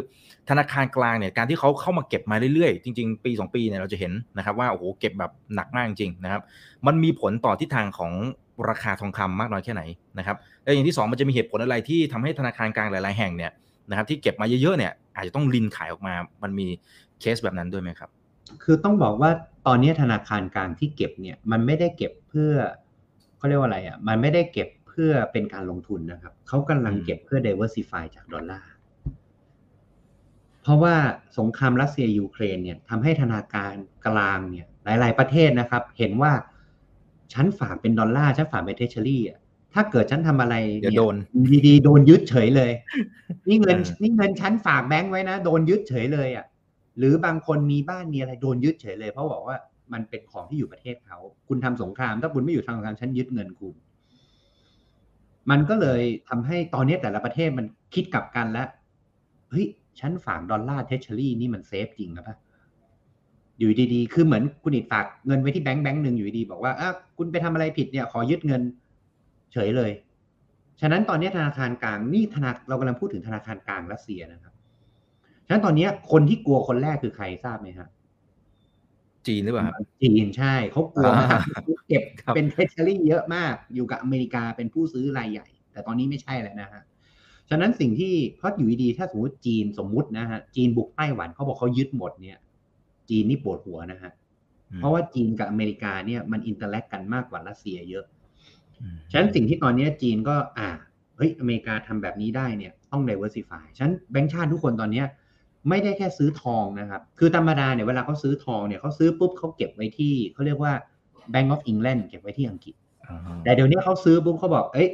[0.49, 6.41] ธนาคารกลางเนี่ยการที่เขาเข้ามาเก็บมาเรื่อยๆ จริง ๆ ปี 2 ปีเนี่ยเราจะเห็นนะครับว่าโอ้โหเก็บแบบหนักมากจริงๆนะครับ
[6.87, 8.13] มันมีผลต่อทิศทางของ
[8.69, 9.83] ราคาทองคำมากน้อยแค่ไหน
[10.17, 13.51] นะครับและอย่างที่สองมันจะมีเหตุผลอะไรที่ทำให้ธนาคารกลางหลายๆแห่งเนี่ย
[13.89, 16.13] นะครับที่เก็บมาเยอะๆเนี่ยอาจจะต้องรินขายออกมา
[16.43, 16.67] มันมี
[17.19, 18.09] เคสแบบนั้นด้วยไหมครับ
[18.63, 19.31] คือต้องบอกว่า
[19.67, 22.51] ตอนนี้ธนาคารกลางที่เก็บเนี่ยมันไม่ได้เก็บเพื่อ
[23.37, 28.71] เขาเรียกว่าอะไรอะมันไม่ได้เก็บ เพื่อเป็นการลงทุนนะครับเขากำลังเก็บเพื่อ diversify จากดอลลาร์
[30.61, 30.95] เพราะว่า
[31.37, 33.73] สงครามรัสเซียยูเครนเนี่ยทำให้ธนาคาร
[34.07, 36.33] กลางเนี่ย หลาย ๆ ประเทศนะครับ เห็นว่า
[37.33, 39.39] ฉันฝากเป็นดอลลาร์ฉันฝากเป็น Treasury อะ
[39.73, 41.15] ถ้าเกิดฉันทำอะไรเดี๋ยวนี่โดน
[41.67, 42.71] ดีๆโดนยึดเฉยเลย
[43.47, 46.45] นี่เงินเออนี่เงินฉันฝากแบงค์ไว้นะ โดนยึดเฉยเลยอะ
[46.97, 49.57] หรือบางคนมีบ้านมีอะไรโดนยึดเฉยเลย เพราะบอกว่า
[49.93, 53.75] มันเป็นของที่อยู่ประเทศเขา คุณทำสงคราม ถ้าคุณไม่อยู่ทางสงครามฉันยึดเงินคุณ
[55.49, 58.67] มันก็เลยทำให้ตอนนี้แต่ละประเทศมันคิดกลับกันแล้ว
[59.49, 59.67] เฮ้ย
[59.99, 62.35] ฉันฝากดอลลาร์ Treasury นี่มัน safe จริงหรือเปล่า
[63.59, 68.61] อยู่ดีๆ คือเหมือนคุณอิดฝากเงินไว้ที่แบงค์แบงค์หนึ่งอยู่ดีๆบอกว่าอะคุณไปทำอะไรผิดเนี่ยขอยึดเงิน
[69.53, 69.91] เฉยเลย
[70.81, 74.53] ฉะนั้นตอนนี้ธนาคารกลางนี่ธนาเรากำลังพูดถึงธนาคารกลางรัสเซียนะครับ
[75.45, 77.89] ฉะนั้นตอนนี้คนที่กลัวคนแรกคือใครทราบไหมครับ
[79.27, 86.81] จีนหรือเปล่าครับจีนใช่เขากลัวมากอ่าเก็บครับเป็นเทเชอรี่เยอะมากอยู่กับอเมริกาเป็นผู้ซื้อรายใหญ่ แต่ตอนนี้ไม่ใช่แล้วนะฮะ
[87.49, 92.37] ฉะนั้นสิ่งที่เพราะอยู่ดีๆถ้าสมมติจีนสมมุตินะฮะจีนบุกไต้หวันเขาบอกเขายึดหมดเนี่ย
[93.09, 94.11] จีนนี่ปวดหัวนะฮะ
[94.71, 98.05] อืมเพราะว่าจีนกับอเมริกาเนี่ยมัน interact กันมากกว่ารัสเซียเยอะ
[98.81, 100.69] อืมฉะนั้นสิ่งที่ตอนนี้จีนก็ อ่า
[101.17, 105.05] เฮ้ยอเมริกาทำแบบนี้ได้เนี่ยต้อง diversify ฉะนั้นแบงก์ชาติทุกคนตอนเนี้ย
[105.69, 110.73] ไม่ได้แค่ซื้อทองนะครับ คือธรรมดาเนี่ยเวลาเขาซื้อทองเนี่ยเขาซื้อปุ๊บเขาเก็บไว้ที่เขาเรียกว่า
[111.33, 112.75] Bank of England เก็บไว้ที่อังกฤษ
[113.07, 114.89] อ่าฮะแต่เดี๋ยวนี้เขาซื้อปุ๊บเขาบอก เอ้ย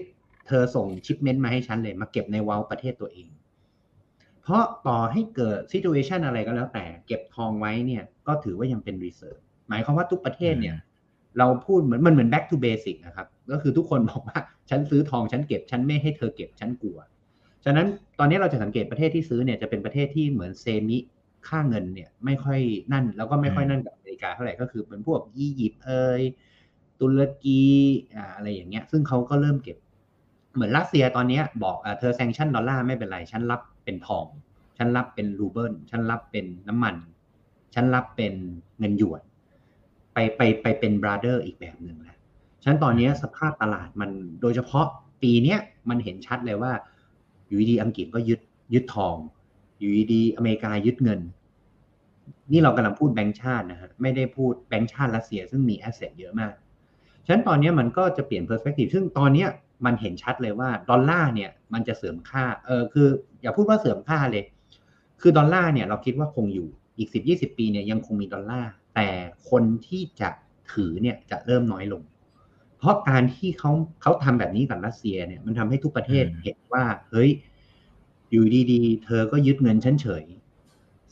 [0.47, 3.29] เธอส่ง shipment มาให้ฉันเลย มาเก็บในวอลประเทศตัวเอง
[4.43, 9.37] เพราะต่อให้เกิดซิ t u เ t ชันอะไรก็แล้วแต่ เก็บทองไว้เนี่ย ก็ถือว่ายังเป็น reserve
[9.69, 10.77] หมายความว่าทุกประเทศเนี่ย
[11.37, 14.39] เราพูดเหมือนมันเหมือน back to basic นะครับ ก็คือทุกคนบอกว่า
[14.69, 16.97] ฉันซื้อทองฉันเก็บฉันไม่ให้เธอเก็บฉันกลัว
[17.69, 17.87] ฉะนั้น
[18.19, 20.97] ตอนนี้เราจะสังเกตประเทศที่ซื้อเนี่ยจะเป็นประเทศที่เหมือน semi
[21.47, 22.59] ค่าเงินเนี่ยไม่ค่อย
[22.93, 26.21] นั่น แล้วก็ไม่ค่อยนั่นกับอเมริกาเท่าไหร่ก็คือเป็นพวกอียิปต์เอย
[27.01, 27.63] ตุรกี
[28.35, 29.77] อะไรอย่างเงี้ย ซึ่งเขาก็เริ่มเก็บ
[30.53, 34.25] เหมือนรัสเซียตอนนี้บอกอ่ะเธอ sanction ดอลลาร์ไม่เป็นไร ฉันรับเป็นทอง
[34.77, 36.95] ฉันรับเป็นรูเบิลฉันรับเป็นน้ำมัน
[37.73, 38.33] ฉันรับเป็น
[38.79, 39.21] เงินหยวน
[40.13, 42.17] ไปไปไปเป็น brother อีกแบบหนึ่งแล้ว
[42.61, 44.09] ฉะนั้นตอนนี้สภาพตลาดมัน
[44.41, 44.87] โดยเฉพาะ
[45.21, 45.59] ปีเนี้ย
[45.89, 46.71] มันเห็นชัดเลยว่า
[47.47, 48.39] อยู่ดีๆ อังกฤษก็ยึด
[48.73, 49.15] ยึดทอง
[49.77, 51.19] อยู่ดีๆ อเมริกายึดเงิน
[52.51, 56.53] นี่เรากำลังพูดแบงก์ชาตินะฮะไม่ได้พูดแบงก์ชาติรัสเซีย ซึ่งมี asset เยอะมาก
[57.25, 59.45] ฉะนั้นตอนนี้มันก็จะเปลี่ยน perspective ซึ่งตอนนี้
[59.85, 63.07] มันเห็นชัดเลยว่าดอลลาร์เนี่ยมันจะเสื่อมค่าเออคือ
[63.41, 64.43] อย่าพูดว่าเสื่อมค่าเลย
[65.21, 66.67] คือดอลลาร์เนี่ยเราคิดว่าคงอยู่
[66.97, 69.09] อีกสิบยี่สิบปีเนี่ยยังคงมีดอลลาร์แต่
[69.49, 70.29] คนที่จะ
[70.71, 72.01] ถือเนี่ยจะเริ่มน้อยลง
[72.87, 73.71] เพราะการที่เขา
[74.01, 77.29] เขาทำแบบนี้กับรัสเซียเนี่ยมันทำให้ทุกประเทศเห็นว่า เฮ้ย
[78.31, 80.23] อยู่ดีๆ เธอก็ยึดเงินฉันเฉยๆ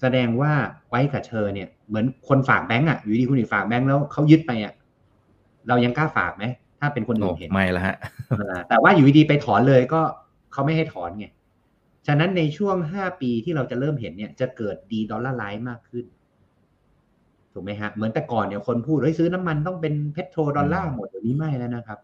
[0.01, 0.51] แสดงว่า
[0.89, 4.73] ไว้กับเธอเนี่ย เหมือนคนฝากแบงก์อะ อยู่ดีๆ คุณอีกฝากแบงก์แล้วเขายึดไปอะ
[5.67, 6.43] เรายังกล้าฝากไหม
[6.79, 7.95] ถ้าเป็นคนอื่นเห็นไม่ละฮะ
[8.69, 10.01] แต่ว่าอยู่ดีๆ ไปถอนเลยก็
[10.53, 11.25] เขาไม่ให้ถอนไง
[12.07, 16.05] ฉะนั้นในช่วงห้าปีที่เราจะเริ่มเห็นเนี่ย จะเกิด de-dollarize มากขึ้น
[17.55, 21.99] ถูกไหมฮะเหมือนแต่ก่อนเนี่ยคนพูดเฮ้ยซื้อน้ำมันต้องเป็น petrodollar หมดเดี๋ยวนี้ไม่แล้วนะครับ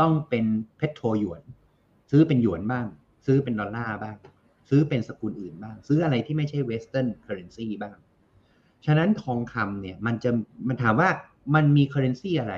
[0.00, 0.44] ต้องเป็น
[0.76, 1.42] petro หยวน
[2.10, 2.86] ซื้อเป็นหยวนบ้าง
[3.26, 4.16] ซื้อเป็นดอลลาร์บ้าง
[4.70, 7.96] ซื้อเป็นสกุลอื่นบ้าง ซื้ออะไรที่ไม่ใช่ Western currency บ้าง
[8.86, 10.30] ฉะนั้นทองคำเนี่ยมันจะ
[10.68, 11.08] มันถามว่า
[11.54, 12.54] มันมี currency อะไร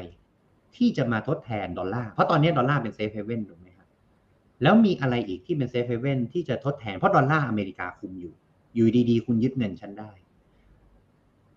[0.77, 3.89] ที่จะมาทดแทนดอลลาร์ เพราะตอนนี้ดอลลาร์เป็น safe haven ถูกไหมครับ
[4.63, 8.35] แล้วมีอะไรอีกที่เป็น safe haven ที่จะทดแทน เพราะดอลลาร์อเมริกาคุมอยู่
[8.75, 10.11] อยู่ดีๆ คุณยึดเงินฉันได้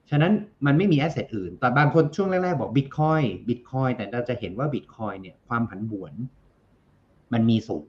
[0.10, 0.34] ฉะนั้น
[0.66, 6.14] มันไม่มี asset อื่น แต่บางคนช่วงแรกๆบอกบิตคอยน์บิตคอยน์แต่เราจะเห็นว่าบิตคอยน์เนี่ยความผันผวน
[7.34, 7.88] มันมีสูง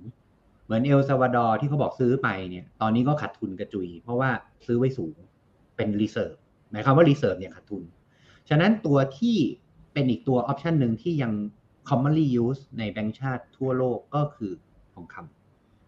[0.64, 4.31] เหมือนเอลซาวาดอร์ที่เขาบอกซื้อไปเนี่ย ตอนนี้ก็ขาดทุนกระจุย เพราะว่า
[4.66, 5.16] ซื้อไว้สูง
[5.77, 6.34] เป็น reserve
[6.71, 7.83] หมายความว่า reserve เนี่ยขาดทุน
[8.49, 9.37] ฉะนั้นตัวที่
[9.93, 11.33] เป็นอีกตัว option หนึ่งที่ยัง
[11.89, 14.53] commonly used ในแบงก์ชาติทั่วโลกก็คือ
[14.95, 15.16] ทองค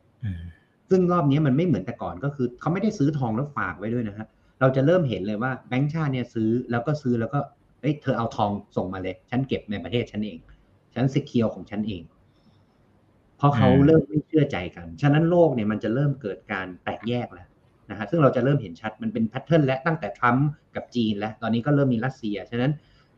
[0.08, 7.38] ำซึ่งรอบนี้มันไม่เหมือนแต่ก่อนก็คือ เขาไม่ได้ซื้อทองแล้วฝากไว้ด้วยนะฮะเราจะเริ่มเห็นเลยว่าแบงก์ชาติเนี่ยซื้อแล้วก็ซื้อแล้วก็
[7.80, 10.38] เอ้ยเธอเอาทองส่งมาเลย ฉันเก็บในประเทศฉันเอง
[10.94, 12.02] ฉัน secure ของฉันเอง
[13.36, 17.48] เพราะเขาเริ่มไม่เชื่อใจกัน ฉะนั้นโลกเนี่ยมันจะเริ่มเกิดการแตกแยกแล้ว
[17.90, 22.72] นะฮะซึ่งเราจะเริ่มเห็นชัดมันเป็น pattern และตั้งแต่ทรัมป์กับจีนแล้ว ตอนนี้ก็เริ่มมีรัสเซีย ฉะนั้น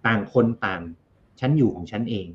[0.06, 0.82] ต่างคนต่าง
[1.40, 2.28] ฉันอยู่ของฉันเอง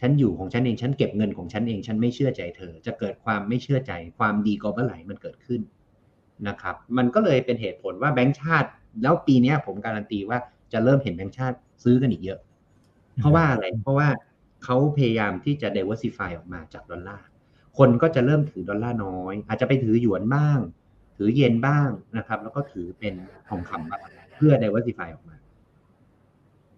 [0.00, 5.60] ฉันอยู่ของฉันเอง ฉันเก็บเงินของฉันเอง ฉันไม่เชื่อใจเธอ จะเกิดความไม่เชื่อใจ ความ deglobalize มันเกิดขึ้น
[6.48, 8.68] นะครับ มันก็เลยเป็นเหตุผลว่าแบงก์ชาติ
[9.02, 10.38] แล้วปีนี้ผมการันตีว่า
[10.72, 12.38] จะเริ่มเห็นแบงก์ชาติซื้อกันอีกเยอะ
[13.18, 14.08] เพราะว่าอะไร เพราะว่า
[14.64, 17.26] เขาพยายามที่จะ diversify ออกมาจากดอลลาร์
[17.78, 20.58] คนก็จะเริ่มถือดอลลาร์น้อย อาจจะไปถือหยวนบ้าง
[21.16, 23.14] ถือเยนบ้างนะครับ แล้วก็ถือเป็น
[23.48, 24.02] ทองคำบ้าง
[24.36, 25.36] เพื่อ diversify ออกมา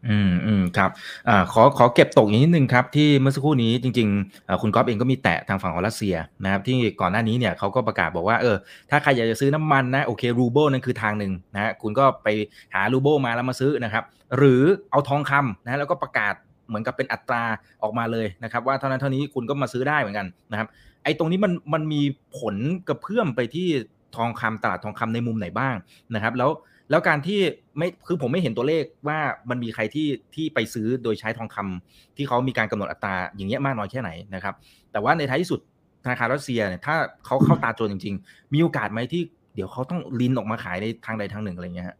[0.08, 0.90] อืมอืมครับ
[1.28, 8.56] อ่าขอขอเก็บตกอย่างนิดนึงครับ ที่เมื่อสักครู่นี้จริงๆคุณก๊อฟเองก็มีแตะทางฝั่งของรัสเซียนะครับที่ก่อนหน้านี้เนี่ยเขาก็ประกาศบอกว่าเออ
[8.90, 12.28] ถ้าใครอยากจะซื้อน้ำมันนะโอเครูเบิลนั่นคือทางหนึ่งนะคุณก็ไป
[12.74, 14.04] หารูเบิลมาแล้วมาซื้อนะครับ
[14.36, 16.34] หรือเอาทองคำนะแล้วก็ประกาศ
[16.68, 17.44] เหมือนกับเป็นอัตรา
[17.82, 20.68] ออกมาเลยนะครับ ว่าเท่านั้นเท่านี้คุณก็มาซื้อได้เหมือนกันนะครับ
[21.04, 22.02] ไอ้ตรงนี้มันมันมี
[22.38, 22.56] ผล
[22.88, 23.68] กระเพื่อมไปที่
[24.16, 25.74] ทองคำตลาดทองคำในมุมไหนบ้าง
[26.14, 26.50] นะครับ แล้ว
[26.90, 27.40] แล้วการที่
[27.78, 29.18] ไม่คือผมไม่เห็นตัวเลขว่า
[29.50, 34.54] มันมีใครที่ที่ไปซื้อโดยใช้ทองคำที่เขามีการกำหนดอัตราอย่างเงี้ยมากน้อยแค่ไหนนะครับ
[34.92, 35.60] แต่ว่าในท้ายที่สุด
[36.04, 39.22] ธนาคารรัสเซียเนี่ยถ้าเขาเข้าตาโจรจริง ๆ มีโอกาสไหมที่
[39.54, 41.96] เดี๋ยวเขาต้องลินออกมาขายในทางใดทางหนึ่งอะไรเงี้ยฮะ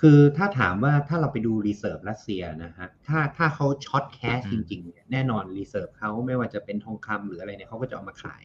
[0.00, 8.42] คือถ้าถามว่าถ้าเราไปดู reserve รัสเซียนะฮะถ้าถ้าเขา short cash จริงๆเนี่ยแน่นอน reserve เขาไม่ว่าจะเป็นทองคำหรืออะไรเนี่ยเขาก็จะเอามาขาย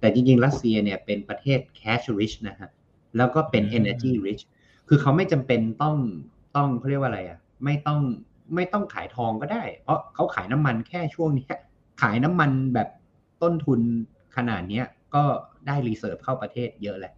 [0.00, 2.70] แต่จริงๆ รัสเซียเนี่ยเป็นประเทศ cash rich นะฮะ
[3.16, 4.42] แล้วก็เป็น energy rich
[4.88, 5.96] คือเขาไม่จำเป็นต้อง
[6.56, 8.00] ต้องเขาเรียกว่าอะไรอะ ไม่ต้อง
[8.54, 11.46] ไม่ต้องขายทองก็ได้ เพราะเขาขายน้ำมันแค่ช่วงนี้
[12.02, 12.88] ขายน้ำมันแบบ
[13.42, 13.80] ต้นทุน
[14.36, 14.82] ขนาดนี้
[15.14, 15.22] ก็
[15.66, 17.12] ได้ reserve เข้าประเทศเยอะแหละ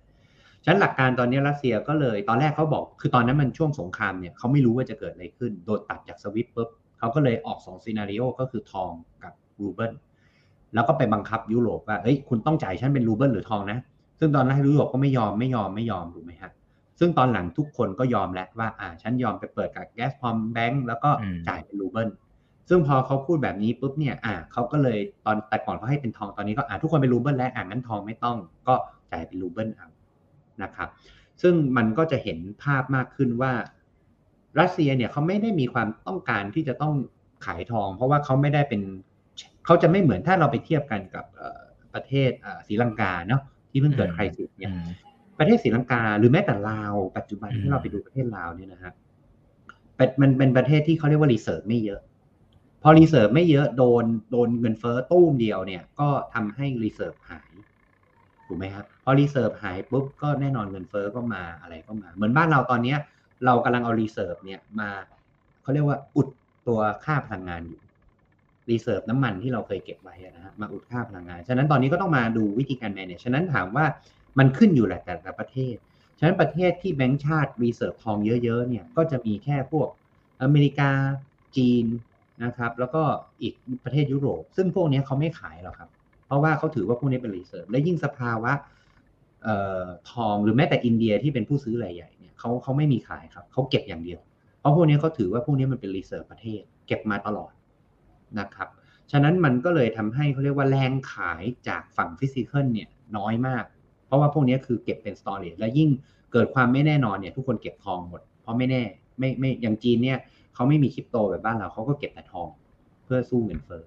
[0.64, 8.90] ฉะนั้นหลักการตอนนี้รัสเซียก็เลยตอนแรกเขาบอก คือตอนนั้นมันช่วงสงครามเนี่ยเขาไม่รู้ว่าจะเกิดอะไรขึ้น โดนตัดจาก SWIFT ปุ๊บเขาก็เลยออกสอง scenario ก็คือทอง
[9.24, 9.92] กับรูเบิล
[10.74, 13.78] แล้วก็ไปบังคับยุโรปว่าเฮ้ยคุณต้องจ่ายฉันเป็นรูเบิลหรือทองนะ
[14.18, 16.52] ซึ่งตอนแรกยุโรปก็ไม่ยอมไม่ยอมไม่ยอมถูกไหมฮะ
[16.98, 21.10] ซึ่งตอนหลังทุกคนก็ยอมแล้วว่าอ่าฉันยอมไปเปิดกับ Gazprombank แล้วก็
[21.48, 22.08] จ่ายเป็นรูเบิล
[22.68, 28.36] ซึ่งพอเขาพูดแบบนี้ปุ๊บเนี่ยอ่าเขาก็เลยตอนแต่ก่อนเขาให้เป็นทองตอนนี้ก็อ่าทุกคนเป็นรูเบิลแล้วอ่างั้นทองไม่ต้อง
[28.68, 28.74] ก็
[29.12, 29.88] จ่ายเป็นรูเบิลเอา
[30.62, 30.88] นะครับ
[31.42, 33.52] ซึ่งมันก็จะเห็นภาพมากขึ้นว่า
[34.60, 36.94] รัสเซียเนี่ยเขาไม่ได้มีความต้องการที่จะต้อง
[37.46, 38.82] ขายทอง เพราะว่าเขาไม่ได้เป็น
[39.64, 41.24] เขาจะไม่เหมือนถ้าเราไปเทียบกันกับ
[41.94, 42.30] ประเทศ
[42.66, 44.72] ศรีลังกาเนาะที่เพิ่งเกิด crisis เนี่ย
[45.38, 48.92] ประเทศศรีลังกา หรือแม้แต่ลาว ปัจจุบันที่เราไปดูประเทศลาวเนี่ยนะฮะ
[50.20, 52.00] มันเป็นประเทศที่เขาเรียกว่า reserve ไม่เยอะ
[52.82, 57.52] พอ reserve ไม่เยอะโดนโดนเงินเฟ้อตู้มเดียวเนี่ย ก็ทำให้ reserve หาย
[58.46, 62.98] ถูกไหมครับพอ reserve หายปุ๊บก็แน่นอนเงินเฟ้อก็มาอะไรก็มา เหมือนบ้านเราตอนเนี้ย
[63.44, 64.90] เรากำลังเอา reserve เนี่ยมา
[65.62, 66.28] เขาเรียกว่าอุด
[66.68, 67.80] ตัวค่าพลังงานอยู่
[68.70, 73.86] reserve น้ำมันที่เราเคยเก็บไว้นะฮะมาอุดค่าพลังงาน ฉะนั้นตอนนี้ก็ต้องมาดูวิธีการ manage ฉะนั้นถามว่า
[74.38, 75.76] มันขึ้นอยู่แหละแต่ละประเทศ
[76.18, 79.88] ฉะนั้นประเทศที่แบงก์ชาติ reserve ทองเยอะๆเนี่ยก็จะมีแค่พวก
[80.42, 80.90] อเมริกา
[81.56, 81.86] จีน
[82.44, 83.02] นะครับ แล้วก็
[83.42, 85.88] อีกประเทศยุโรป ซึ่งพวกนี้เขาไม่ขายหรอกครับ
[86.26, 88.52] เพราะว่าเขาถือว่าพวกนี้เป็น reserve และยิ่งสภาวะ
[89.46, 89.48] อ
[89.82, 94.20] อทองหรือแม้แต่อินเดียที่เป็นผู้ซื้อรายใหญ่เนี่ยเขาเขาไม่มีขายครับเขาเก็บอย่างเดียว
[94.60, 97.52] เพราะพวกนี้เขาถือว่าพวกนี้มันเป็น reserve ประเทศ เก็บมาตลอด
[98.40, 98.68] นะครับ
[99.12, 103.64] ฉะนั้นมันก็เลยทำให้เขาเรียกว่าแรงขายจากฝั่ง physical เนี่ยน้อยมาก
[104.08, 105.88] เพราะว่าพวกนี้คือเก็บเป็น storage และยิ่ง
[106.32, 108.82] เกิดความไม่แน่นอนเนี่ยทุกคนเก็บทองหมด เพราะไม่แน่
[109.18, 110.18] ไม่ไม่อย่างจีนเนี่ย
[110.54, 112.48] เขาไม่มีคริปโตแบบบ้านเราเขาก็เก็บแต่ทอง
[113.04, 113.84] เพื่อสู้เงินเฟ้อ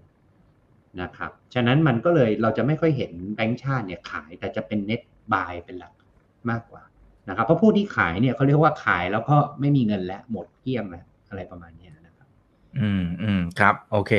[1.01, 5.01] นะครับฉะนั้นมันก็เลยเราจะไม่ค่อยเห็นแบงก์ชาติเนี่ยขายแต่จะเป็นเน็ต
[5.33, 5.93] บายเป็นหลัก
[6.49, 6.83] มากกว่า
[7.29, 11.89] นะครับเพราะผู้ที่ขายเนี่ยเขาเรียกว่าขายแล้วก็ไม่มีเงินแล้วหมดเกลี้ยงแล้วอะไรประมาณนี้
[12.79, 14.11] อืมอืมครับโอเค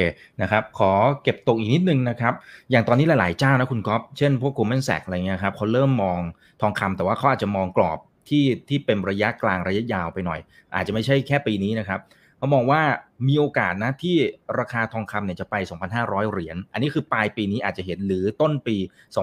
[0.43, 0.93] นะครับขอ
[1.23, 2.35] เก็บตกอีกนิดนึงนะครับ
[2.71, 6.19] อย่างตอนนี้หลายๆเจ้านะคุณก๊อฟเช่นพวก Goldman Sachs อะไรเงี้ยครับเขาเริ่มมอง
[6.61, 7.99] ทองคำแต่ว่าเขาอาจจะมองกรอบ
[8.29, 10.41] ที่ที่เป็นระยะกลางระยะยาวไปหน่อย
[10.75, 12.01] อาจจะไม่ใช่แค่ปีนี้นะครับ
[12.39, 12.83] เขามองว่า
[13.29, 14.17] มีโอกาสนะที่
[14.59, 15.55] ราคาทองคำเนี่ยจะไป
[15.95, 18.77] 2,500 เหรียญอันนี้คือปลายปีนี้อาจจะเห็นหรือต้นปี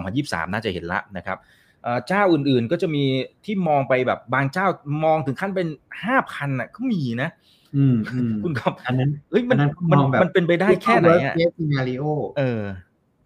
[0.03, 1.37] 2023 น่าจะเห็นละนะครับ
[2.07, 3.03] เจ้าอื่นๆก็จะมี
[3.45, 4.67] ที่มองไปแบบบางเจ้า
[5.05, 5.67] มองถึงขั้นเป็น
[6.03, 7.29] 5,000อะก็มีนะ
[7.75, 12.05] อืมอืมคุณก๊อฟอันนั้นเฮ้ยมันอันนั้นเขามันมองแบบมันเป็นไปได้แค่ไหนอะเ worst case scenario
[12.37, 12.63] เออ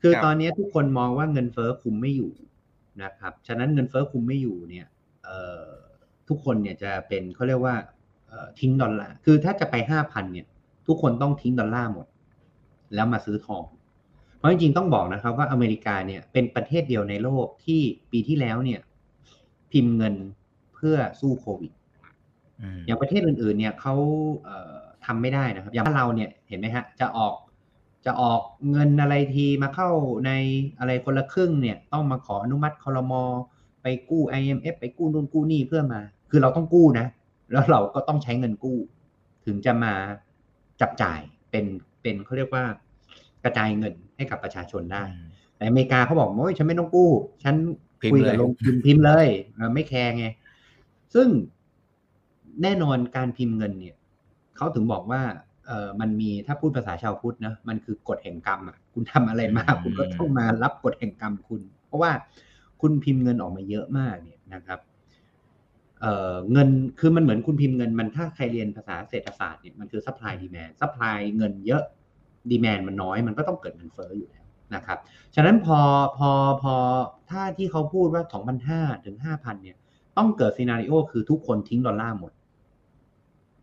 [0.02, 2.32] คือครับตอนนี้ทุกคนมองว่าเงินเฟ้อคุมไม่อยู่
[3.04, 4.88] นะครับ ฉะนั้นเงินเฟ้อคุมไม่อยู่เนี่ย
[5.26, 5.68] เอ่อ
[6.28, 7.76] ทุกคนเนี่ยจะเป็นเขาเรียกว่า
[8.28, 10.48] เอ่อทิ้งดอลลาร์คือถ้าจะไปห้าพันเนี่ย
[10.88, 12.08] ทุกคนต้องทิ้งดอลลาร์หมด
[12.94, 13.64] แล้วมาซื้อทอง
[14.38, 17.82] เพราะจริงๆต้องบอกนะครับว่าอเมริกาเนี่ยเป็นประเทศเดียวในโลกที่
[18.12, 18.80] ปีที่แล้วเนี่ย
[19.72, 20.16] พิมพ์เงิน
[20.76, 21.72] เพื่อสู้โควิด
[22.64, 23.95] อืมอย่างประเทศอื่นๆเนี่ยเขา
[24.43, 27.36] เอ่อทำไม่ได้นะครับ อย่างบ้านเราเนี่ยเห็นไหมฮะจะออก
[28.05, 28.41] จะออก
[28.72, 29.89] เงินอะไรทีมาเข้า
[30.26, 30.32] ใน
[30.80, 33.24] อะไรคนละครึ่งเนี่ยต้องมาขออนุมัติคอรมอ
[33.82, 36.01] ไปกู้ IMF ไปกู้นู่นกู้นี่เพื่อมา
[36.32, 37.07] คือเราต้องกู้นะ
[37.51, 38.78] แล้วเราก็ต้องใช้เงินกู้
[39.45, 39.93] ถึงจะมา
[40.82, 41.20] จับจ่าย
[41.51, 41.66] เป็น
[42.01, 42.64] เป็นเขาเรียกว่า
[43.43, 45.03] กระจายเงินให้กับประชาชนได้
[45.55, 47.11] แต่อเมริกาเขาบอกโอ้ยฉันไม่ต้องกู้
[47.43, 47.55] ฉัน
[48.01, 50.26] พิมพ์คุยกับเลยลงทุนพิมพ์เลยเออไม่แคร์ไง
[51.14, 51.28] ซึ่ง
[52.62, 53.95] แน่นอนการพิมพ์เงินเนี่ย
[54.58, 55.22] เขาถึงบอกว่า
[55.68, 62.12] เออมันมีถ้าพูดภาษาชาวพุทธนะมันคือกฎแห่งกรรมอะคุณทำอะไรมาอืมคุณก็ต้องมารับกฎแห่งกรรมคุณ เพราะว่า
[62.82, 64.80] คุณพิมพ์เงินออกมาเยอะมากเนี่ยนะครับ
[66.01, 71.84] เอ่อเงินคือมันเหมือนคุณพิมพ์เงินมันถ้าใครเรียนภาษาเศรษฐศาสตร์เนี่ยมันคือ supply demand supply เงินเยอะ
[72.51, 74.45] demand มันน้อยมันก็ต้องเกิดเงินเฟ้ออยู่แล้ว
[74.76, 74.97] นะครับ
[75.36, 75.80] ฉะนั้นพอ
[76.18, 76.32] พอ
[76.62, 76.76] พอ
[77.30, 78.24] ถ้าที่เขาพูดว่า
[78.70, 79.78] 2,500 ถึง 5,000 เนี่ย
[80.18, 82.32] ต้องเกิด scenario คือทุกคนทิ้งดอลลาร์หมด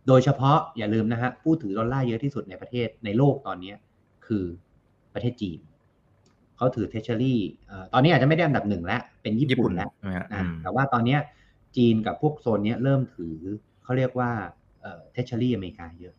[0.06, 3.74] โดยเฉพาะอย่าลืมนะฮะผู้ถือดอลลาร์เยอะที่สุดในประเทศในโลกตอนนี้
[4.26, 4.44] คือ
[5.14, 5.58] ประเทศจีน
[6.56, 7.40] เขาถือ treasury
[7.92, 11.20] ตอนนี้อาจจะไม่ได้อันดับหนึ่งแล้วเป็นญี่ญี่ปุ่ปุ่นนแล้วใช่ไหมฮะอะอืมแต่ว่าตอนเนี้ย
[11.76, 13.36] จีนกับพวกโซนเนี้ยเริ่มถือ
[13.82, 14.30] เขาเรียกว่า
[15.12, 16.14] treasury อเมริกาเยอะ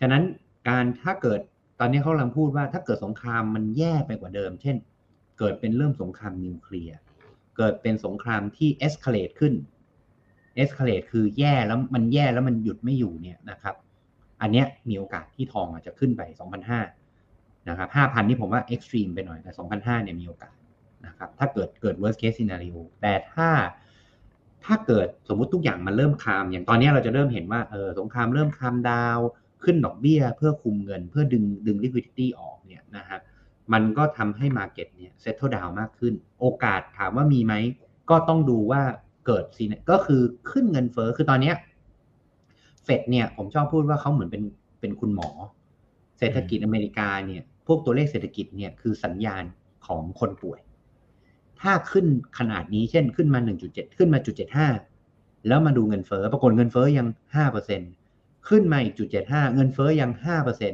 [0.00, 0.22] ฉะนั้น
[0.68, 1.40] การถ้าเกิด
[1.80, 4.76] ตอนนี้เขากำลังพูดว่าถ้าเกิดสงครามมันแย่ไปกว่าเดิม เช่น
[5.38, 6.98] เกิดเป็นเริ่มสงครามนิวเคลียร์
[7.56, 9.54] เกิดเป็นสงครามที่ escalate ขึ้น
[10.56, 13.74] escalate คือแย่แล้วมันแย่แล้วมันหยุดไม่อยู่เนี่ยนะครับ
[14.40, 16.22] อันเนี้ยมีโอกาสที่ทองอาจจะขึ้นไป
[16.94, 20.56] 2,500นะครับ5,000นี่ผมว่า extreme ไปหน่อยแต่2,500เนี่ยมีโอกาส
[21.06, 23.48] นะครับถ้าเกิดเกิด worst case scenario แต่ถ้า
[24.64, 29.18] ถ้าเกิดสมมุติทุกอย่างมันเริ่ม calm อย่างตอนนี้เราจะเริ่มเห็นว่าเออสงครามเริ่ม calm down
[29.64, 33.18] ขึ้นดอกเบี้ย เพื่อคุมเงินเพื่อดึงดึง liquidity ออกเนี่ยนะฮะ
[33.72, 37.54] มันก็ทำให้ market เนี่ย settle down มากขึ้น โอกาสถามว่ามีไหม
[38.10, 38.82] ก็ต้องดูว่า
[39.26, 40.20] เกิดสิก็คือ
[40.50, 41.56] ขึ้นเงินเฟ้อคือตอนเนี้ย
[42.84, 44.42] เฟดเนี่ยผมชอบพูดว่าเขาเหมือนเป็น
[44.80, 45.30] เป็นคุณหมอ
[46.18, 49.44] เศรษฐกิจอเมริกาเนี่ย พวกตัวเลขเศรษฐกิจเนี่ยคือสัญญาณ
[49.86, 50.60] ของคนป่วย
[51.60, 52.06] ถ้าขึ้น
[52.38, 54.18] ขนาดนี้เช่นขึ้นมา 1.7 ขึ้นมา
[54.82, 57.06] 1.75แล้วมาดูเงินเฟ้อปรากฏเงินเฟ้อยัง
[57.76, 58.94] 5%ขึ้นมาอีก
[59.24, 60.10] 1.75เงินเฟ้อยัง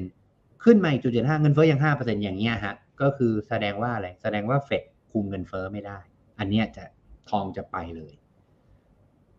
[0.01, 4.83] 5%ขึ้นมาอีก1.75เงินเฟ้อยัง5%อย่างเงี้ยฮะก็คือแสดงว่าอะไรแสดงว่าเฟด
[5.13, 5.99] คุมเงินเฟ้อไม่ได้
[6.39, 6.85] อันเนี้ยจะ
[7.31, 8.13] ทองจะไปเลย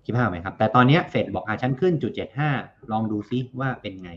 [0.06, 1.94] คิดภาพไหมครับ แต่ตอนนี้เฟดบอกอะฉันขึ้น
[2.38, 4.12] 1.75ลองดูซิว่าเป็นไง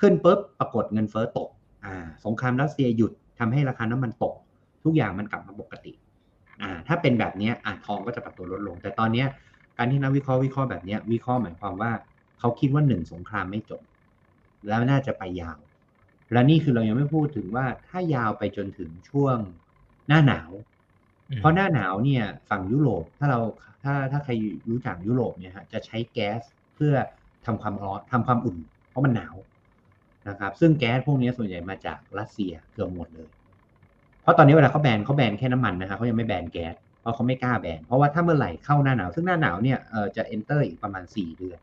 [0.00, 1.48] ขึ้นปุ๊บปรากฏเงินเฟ้อตก
[1.84, 4.34] อ่าสงครามรัสเซียหยุดทำให้ราคาน้ำมันตก
[4.84, 5.92] ทุกอย่างมันกลับมาปกติ
[6.62, 9.24] อ่าถ้าเป็นแบบนี้อ่าทองก็จะปรับตัวลดลง แต่ตอนนี้
[9.78, 11.92] การที่นักวิเคราะห์วิเคราะห์แบบนี้วิเคราะห์หมายความว่า
[12.38, 13.82] เขาคิดว่าหนึ่งสงครามไม่จบ
[14.68, 15.58] แล้วน่าจะไปยาว
[16.32, 19.38] และนี่คือเรายังไม่พูดถึงว่าถ้ายาวไปจนถึงช่วง
[20.08, 20.50] หน้าหนาว
[21.36, 23.40] เพราะหน้าหนาวเนี่ยฝั่งยุโรปถ้าเรา
[23.84, 24.32] ถ้าถ้าใคร
[24.70, 26.40] รู้จักยุโรปเนี่ยฮะจะใช้แก๊ส
[26.76, 26.94] เพื่อ
[27.46, 28.56] ทำความร้อนทำความอุ่น
[28.90, 29.34] เพราะมันหนาว
[30.28, 33.28] นะครับ ซึ่งแก๊สพวกนี้ส่วนใหญ่มาจากรัสเซียเกือบหมดเลย
[34.22, 41.58] เพราะตอนนี้เวลาเขาแบนเขาแบนแค่น้ำมันนะครับเขายังไม่แบนแก๊สเพราะเขาไม่กล้าแบนเพราะว่าถ้าเมื่อไหร่เข้าหน้าหนาวซึ่งหน้าหนาวเนี่ยเออจะ enter อีกประมาณสี่เดือน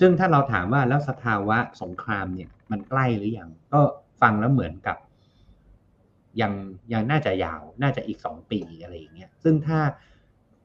[0.00, 3.80] ซึ่งถ้าเราถามว่าแล้วสภาวะสงครามเนี่ยมันใกล้หรือยังก็
[4.22, 4.96] ฟังแล้วเหมือนกับ
[6.40, 6.52] ยัง
[6.92, 9.80] ยังน่าจะยาวน่าจะอีกสองปีอะไรอย่างเงี้ยซึ่งถ้า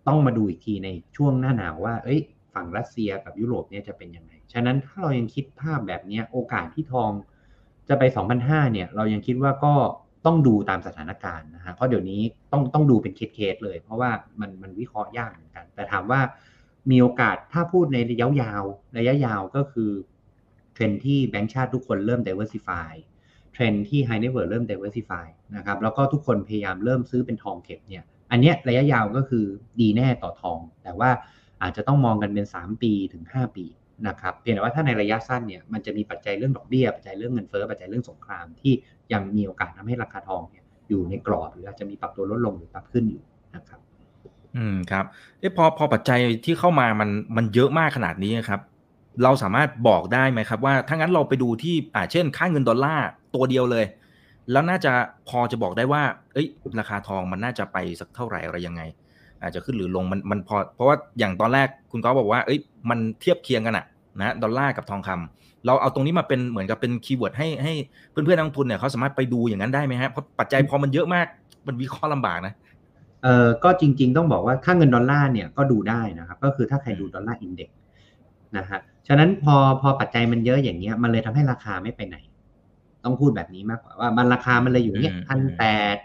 [0.07, 2.19] ต้องมาดูอีกทีในช่วงหน้าหนาวว่า เอ้ย
[2.53, 7.11] ฝั่งรัสเซียกับยุโรปเนี่ยจะเป็นยังไง ฉะนั้นถ้าเรายังคิดภาพแบบเนี้ยโอกาสที่ทอง
[7.89, 8.03] จะไป
[8.39, 9.73] 2,005เนี่ย เรายังคิดว่าก็
[10.25, 16.21] ต้องดูตามสถานการณ์นะฮะเพราะเดี๋ยวนี้ต้องต้องดูเป็นเคสๆเลย เพราะว่ามันมันวิเคราะห์ยากเหมือนกัน แต่ถามว่า
[16.91, 18.63] มีโอกาสถ้าพูดในระยะยาว
[18.97, 19.91] ระยะยาวก็คือ
[20.73, 22.91] เทรนที่แบงก์ชาติทุกคนเริ่ม diversify
[23.53, 25.25] trend ที่ high net worth เริ่ม diversify
[25.55, 29.45] นะครับแล้วก็ทุกคนพยายามเริ่มซื้อเป็นทองเก็บเนี่ยอันเนี้ยระยะยาวก็คือ
[29.79, 31.09] ดีแน่ต่อทอง แต่ว่า
[31.61, 33.65] อาจจะต้องมองกันเป็น 3 ปีถึง 5 ปี
[34.07, 38.73] นะครับเพียงแต่ว่าถ้าในระยะสั้นเนี่ยมันจะมีปัจจัยเรื่องดอกเบี้ยปัจจัยเรื่องเงินเฟ้อปัจจัยเรื่องสงครามที่
[39.13, 43.23] ยังมีโอกาสทำให้ราคาทองเนี่ยอยู่ในกรอบหรืออาจจะมีปรับตัวลดลงหรือปรับขึ้นอยู่
[43.55, 43.79] นะครับ
[44.57, 45.05] อืมครับ
[45.39, 48.61] เอ๊ะพอพอปัจจัยที่เข้ามามันมันเยอะมากขนาดนี้ครับ
[49.23, 53.85] เราสามารถบอกได้ไหมครับ ว่าถ้างั้นเราไปดูที่อ่าเช่น ค่าเงินดอลลาร์ ตัวเดียวเลย
[54.51, 54.93] แล้วน่าจะ
[55.29, 56.03] พอจะบอกได้ว่า
[56.33, 56.47] เอ้ย
[56.79, 58.81] ราคาทองมันน่าจะไปสักเท่าไหร่อะไรยังไง
[59.41, 62.59] อาจจะขึ้นหรือลงมันมันพอเพราะว่าอย่างตอนแรกคุณก็บอกว่า เอ้ย
[62.89, 63.85] มันเทียบเคียงกันอะ
[64.19, 67.73] นะดอลลาร์กับทองคำเราเอาตรงนี้มาเป็นเหมือนกับเป็น keyword ให้ให้
[68.11, 71.27] เพื่อนๆนักลงทุนเนี่ยเขาสามารถไปดูอย่างนั้นได้ไหมฮะเพราะปัจจัยพอมันเยอะมาก
[71.67, 72.53] มันวิเคราะห์ลำบากนะ
[73.23, 77.77] เออก็จริง ๆ ต้องบอกว่าค่าเงินดอลลาร์เนี่ยก็ดูได้นะครับ ก็คือถ้าใครดู dollar index
[78.57, 82.17] นะฮะ ฉะนั้นพอพอปัจจัยมันเยอะอย่างเงี้ย มันเลยทำให้ราคาไม่ไปไหน
[83.03, 85.97] ต้องพูดแบบนี้มากกว่าว่ามันราคามันเลยอยู่เนี้ยพันแปด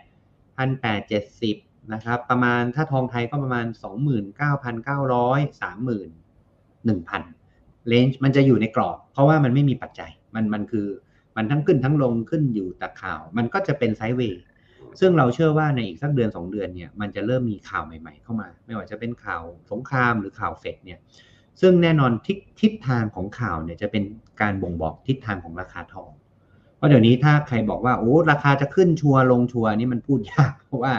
[0.56, 1.56] พันแปดเจ็ดสิบ
[1.92, 6.08] นะครับ ประมาณถ้าทองไทยก็ประมาณสองหมื่นเก้าพันเก้าร้อยสามหมื่น
[6.84, 7.22] หนึ่งพัน
[7.88, 10.88] เลนจ์มันจะอยู่ในกรอบ เพราะว่ามันไม่มีปัจจัย มันมันคือ
[11.36, 14.42] มันทั้งขึ้นทั้งลงขึ้นอยู่แต่ข่าว มันก็จะเป็นไซด์เวย์
[15.00, 20.98] ซึ่งเราเชื่อว่าในอีกสักเดือนสองเดือนเนี่ยมันจะเริ่มมีข่าวใหม่ๆ เข้ามา ไม่ว่าจะเป็นข่าวสงครามหรือข่าวเฟดเนี่ย
[21.60, 24.02] ซึ่งแน่นอนทิศทิศทางของข่าวเนี่ยจะเป็น
[24.40, 26.10] การบ่งบอกทิศทางของราคาทอง
[26.76, 30.92] เพราะเดี๋ยวนี้ถ้าใครบอกว่าโอ้ราคาจะขึ้นชัวร์ลงชัวร์นี่มันพูดยาก เพราะว่า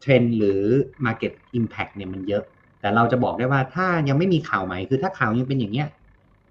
[0.00, 0.62] เทรนหรือ
[1.04, 2.44] Market Impact เนี่ยมันเยอะ
[2.80, 5.88] แต่เราจะบอกได้ว่าถ้ายังไม่มีข่าวใหม่คือถ้าข่าวยังเป็นอย่างเงี้ย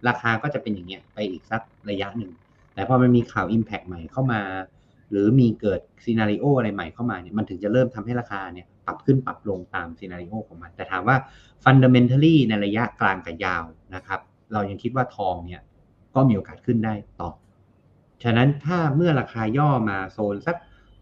[0.08, 2.32] ราคาก็จะเป็นอย่างเงี้ยไปอีกสักระยะหนึ่ง
[2.74, 4.42] แต่พอมันมีข่าว Impact ใหม่เข้ามา
[5.12, 11.18] หรือมีเกิด scenario อะไรใหม่เข้ามาเนี่ยมันถึงจะเริ่มทำให้ราคาเนี่ยปรับขึ้นปรับลงตาม scenario ของมัน แต่ถามว่า
[11.64, 13.64] Fundamentally ในระยะกลางกับยาว
[13.96, 14.20] นะครับ
[14.54, 15.62] เรายังคิดว่าทองเนี่ย
[16.16, 17.30] ก็มีโอกาสขึ้นได้ต่อ
[18.24, 20.56] ฉะนั้นถ้าเมื่อราคาย่อมาโซนสัก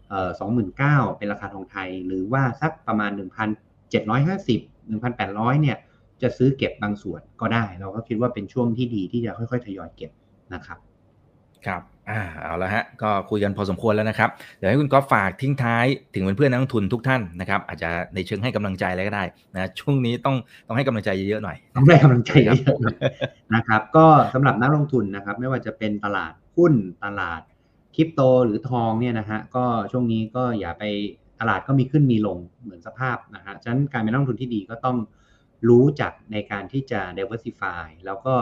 [0.08, 3.48] เอ่อสองหมื่นเก้าเป็นราคาทองไทย หรือว่าสักประมาณหนึ่งพัน
[3.90, 5.76] เจ็ดร้อยห้าสิบหนึ่งพันแปดร้อยเนี่ย
[6.22, 10.10] จะซื้อเก็บบางส่วนก็ได้ เราก็คิดว่าเป็นช่วงที่ดีที่จะค่อยๆ ทยอยเก็บ
[10.54, 10.78] นะครับ
[11.66, 27.42] ครับอ่าเอาละฮะ ก็คุยกันพอสมควรแล้วนะครับ เดี๋ยวให้คุณก๊อฟฝากทิ้งท้ายถึงเพื่อนๆนักลงทุนทุกท่านนะครับ อาจจะในเชิงให้กำลังใจอะไรก็ได้นะช่วงนี้ต้องต้องให้กำลังใจเยอะๆหน่อย ต้องได้กำลังใจเยอะๆนะครับ ก็สำหรับนักลงทุนนะครับ ไม่ว่าจะเป็นตลาด หุ้นตลาด
[27.94, 30.84] คริปโตหรือทองเนี่ยนะฮะก็ช่วงนี้ก็อย่าไป
[31.40, 34.96] ตลาดก็มีขึ้นมีลงเหมือนสภาพนะฮะฉะนั้นการเป็นนักลงทุนที่ดีก็ต้อง
[35.68, 38.34] รู้จักในการที่จะ diversify แล้วก็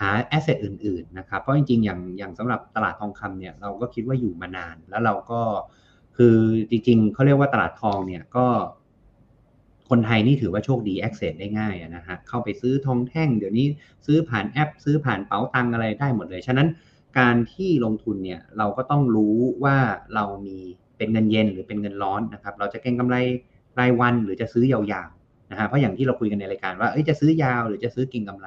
[0.00, 5.40] หา asset อื่นๆนะครับเพราะจริงๆอย่างอย่างสำหรับตลาดทองคำเนี่ยเราก็คิดว่าอยู่มานาน แล้วเราก็
[6.16, 6.36] คือ
[6.70, 8.46] จริงๆเขาเรียกว่าตลาดทองเนี่ยก็
[9.90, 13.66] คนไทยนี่ถือว่าโชคดี access ได้ง่ายนะฮะเข้าไปซื้อทองแท่ง เดี๋ยวนี้
[14.06, 16.68] ซื้อผ่านแอป ซื้อผ่านเป๋าตังอะไรได้หมดเลย ฉะนั้น
[17.18, 19.76] การที่ลงทุนเนี่ยเราก็ต้องรู้ว่า
[20.14, 20.58] เรามี
[20.96, 23.16] เป็นเงินเย็นหรือเป็นเงินร้อนนะครับ เราจะเก็งกำไร
[23.78, 28.46] รายวันหรือจะซื้อยาวๆนะฮะเพราะอย่างที่เราคุยกันในรายการว่าจะซื้อยาวหรือจะซื้อกินกำไร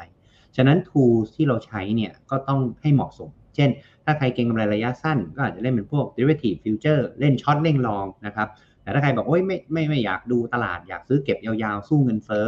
[0.55, 3.69] ฉะนั้น tools ที่เราใช้เนี่ยก็ต้องให้เหมาะสม เช่น
[4.05, 8.47] ถ้าใครเก็งกำไรระยะสั้น ก็อาจจะเล่นเป็นพวก derivative future เล่น short เล่น long นะครับ
[8.81, 12.47] แต่ถ้าใครบอกโอ้ยไม่ไม่ไม่อยากดูตลาดอยากซื้อเก็บยาวๆ สู้เงินเฟ้อ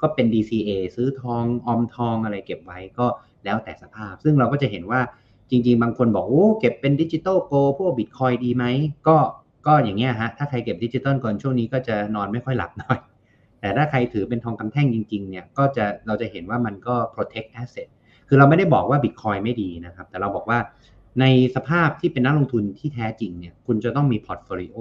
[0.00, 3.06] ก็เป็น DCA ซื้อทองออมทองอะไรเก็บไว้ก็
[3.44, 5.00] แล้วแต่สภาพ ซึ่งเราก็จะเห็นว่า
[5.50, 8.64] จริง ๆ บางคนบอกโอ้เก็บเป็น digital gold พวกบิตคอยดีไหม
[9.08, 9.16] ก็
[9.66, 12.98] ก็อย่างเงี้ยฮะถ้าใครเก็บ digital gold ช่วงนี้ก็จะนอนไม่ค่อยหลับหน่อย
[13.60, 17.88] แต่ถ้าใครถือเป็นทองคำแท่งจริงๆเนี่ยก็จะเราจะเห็นว่ามันก็ protect asset
[18.28, 20.58] คือเราไม่ได้บอกว่าบิตคอยไม่ดีนะครับ แต่เราบอกว่า
[21.20, 21.24] ใน
[21.56, 24.76] สภาพที่เป็นนักลงทุนที่แท้จริงเนี่ยคุณจะต้องมี portfolio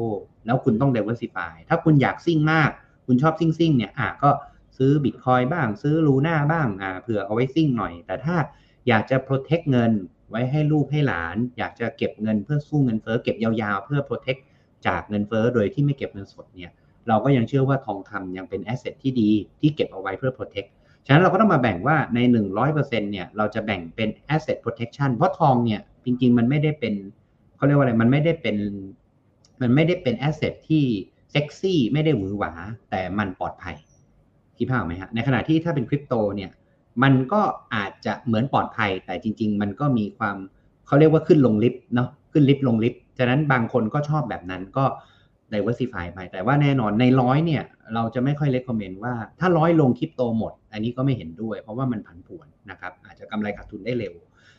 [0.45, 2.69] แล้วคุณต้อง diversify ถ้าคุณอยากซิ่งมาก
[3.07, 4.29] คุณชอบซิ่งซิ่งเนี่ยอะก็
[4.77, 8.35] ซื้อบิตคอยบ้าง ซื้อ Luna บ้างอ่าเผื่อเอาไว้ซิ่งหน่อย แต่ถ้า
[8.87, 9.91] อยากจะ protect เงิน
[10.29, 14.41] ไว้ให้ลูกให้หลาน อยากจะเก็บเงินเพื่อสู้เงินเฟ้อเก็บยาวๆ เพื่อ protect
[14.87, 16.71] จากเงินเฟ้อโดยที่ไม่เก็บเงินสดเนี่ย
[17.07, 20.69] เราก็ยังเชื่อว่าทองคำยังเป็น asset ที่ดีที่เก็บเอาไว้เพื่อ protect
[21.05, 22.19] ฉะนั้นเราก็ต้องมาแบ่งว่าใน
[22.65, 26.93] 100%เนี่ยเราจะแบ่งเป็น asset protection เพราะทองเนี่ยจริงๆ มันไม่ได้เป็น
[27.55, 28.57] เขาเรียกว่าอะไรมันไม่ได้เป็น
[29.61, 30.83] มันไม่ได้เป็น asset ที่
[31.31, 32.51] เซ็กซี่ไม่ได้หวือหวา
[32.89, 33.75] แต่มันปลอดภัย
[34.57, 36.51] คิดภาพไหมฮะในขณะที่ถ้าเป็นคริปโตเนี่ย
[37.03, 37.41] มันก็
[37.75, 40.37] อาจจะเหมือนปลอดภัย แต่จริง ๆ มันก็มีความ
[40.87, 44.85] เขาเรียกว่าขึ้นลงลิฟต์เนาะขึ้นลิฟต์ลงลิฟต์ฉะนั้นบางคนก็ชอบแบบนั้นก็
[45.53, 54.13] diversify ไปแต่ว่าแน่นอนในร้อยเนี่ย เราจะไม่ค่อย recommend ว่าถ้าร้อยลงคริปโตหมด อันนี้ก็ไม่เห็นด้วย เพราะว่ามันผันผวนนะครับ อาจจะกำไรขาดทุนได้เร็ว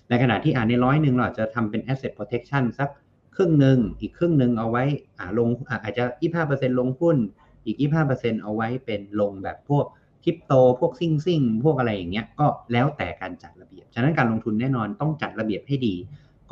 [0.08, 2.88] ในขณะที่อ่านในร้อยหนึ่งเราจะทำเป็น asset protection สัก
[3.36, 4.84] ครึ่งหนึ่งอีกครึ่งหนึ่งเอาไว้
[5.18, 6.04] อ่าลงอ่าอาจจะ
[6.42, 7.16] 25%ลงหุ้น
[7.64, 7.76] อีก
[8.10, 9.84] 25%เอาไว้เป็นลงแบบพวก
[10.24, 15.94] คริปโตพวกซิ่งซิ่งพวกอะไรอย่างเงี้ยก็แล้วแต่การจัดระเบียบ ฉะนั้นการลงทุนแน่นอนต้องจัดระเบียบให้ดี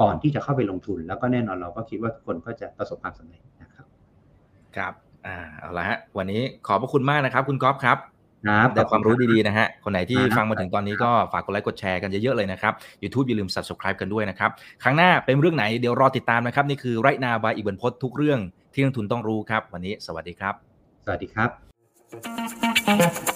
[0.00, 3.84] ก่อนที่จะเข้าไปลงทุน แล้วก็แน่นอนเราก็คิดว่าทุกคนก็จะประสบความสำเร็จนะครับ
[4.76, 4.92] ครับ
[5.26, 7.98] อ่าเอาละฮะวันนี้ขอบพระคุณมากนะครับ คุณก๊อฟครับ
[8.48, 14.50] ครับได้ความรู้ดีๆนะฮะ คนไหนที่ครับฟังมาถึงตอนนี้ก็ฝากกดไลค์กดแชร์กันเยอะๆเลยนะครับ YouTube อย่าลืม subscribe กันด้วยนะครับ
[14.82, 18.40] ครั้งหน้าเป็นเรื่องไหนเดี๋ยวรอติดตามนะครับ นี่คือไรนาบายอีกบรรพททุกเรื่อง
[18.72, 20.54] ที่นักทุนต้องรู้ครับ วันนี้สวัสดีครับ
[21.04, 23.35] สวัสดีครับ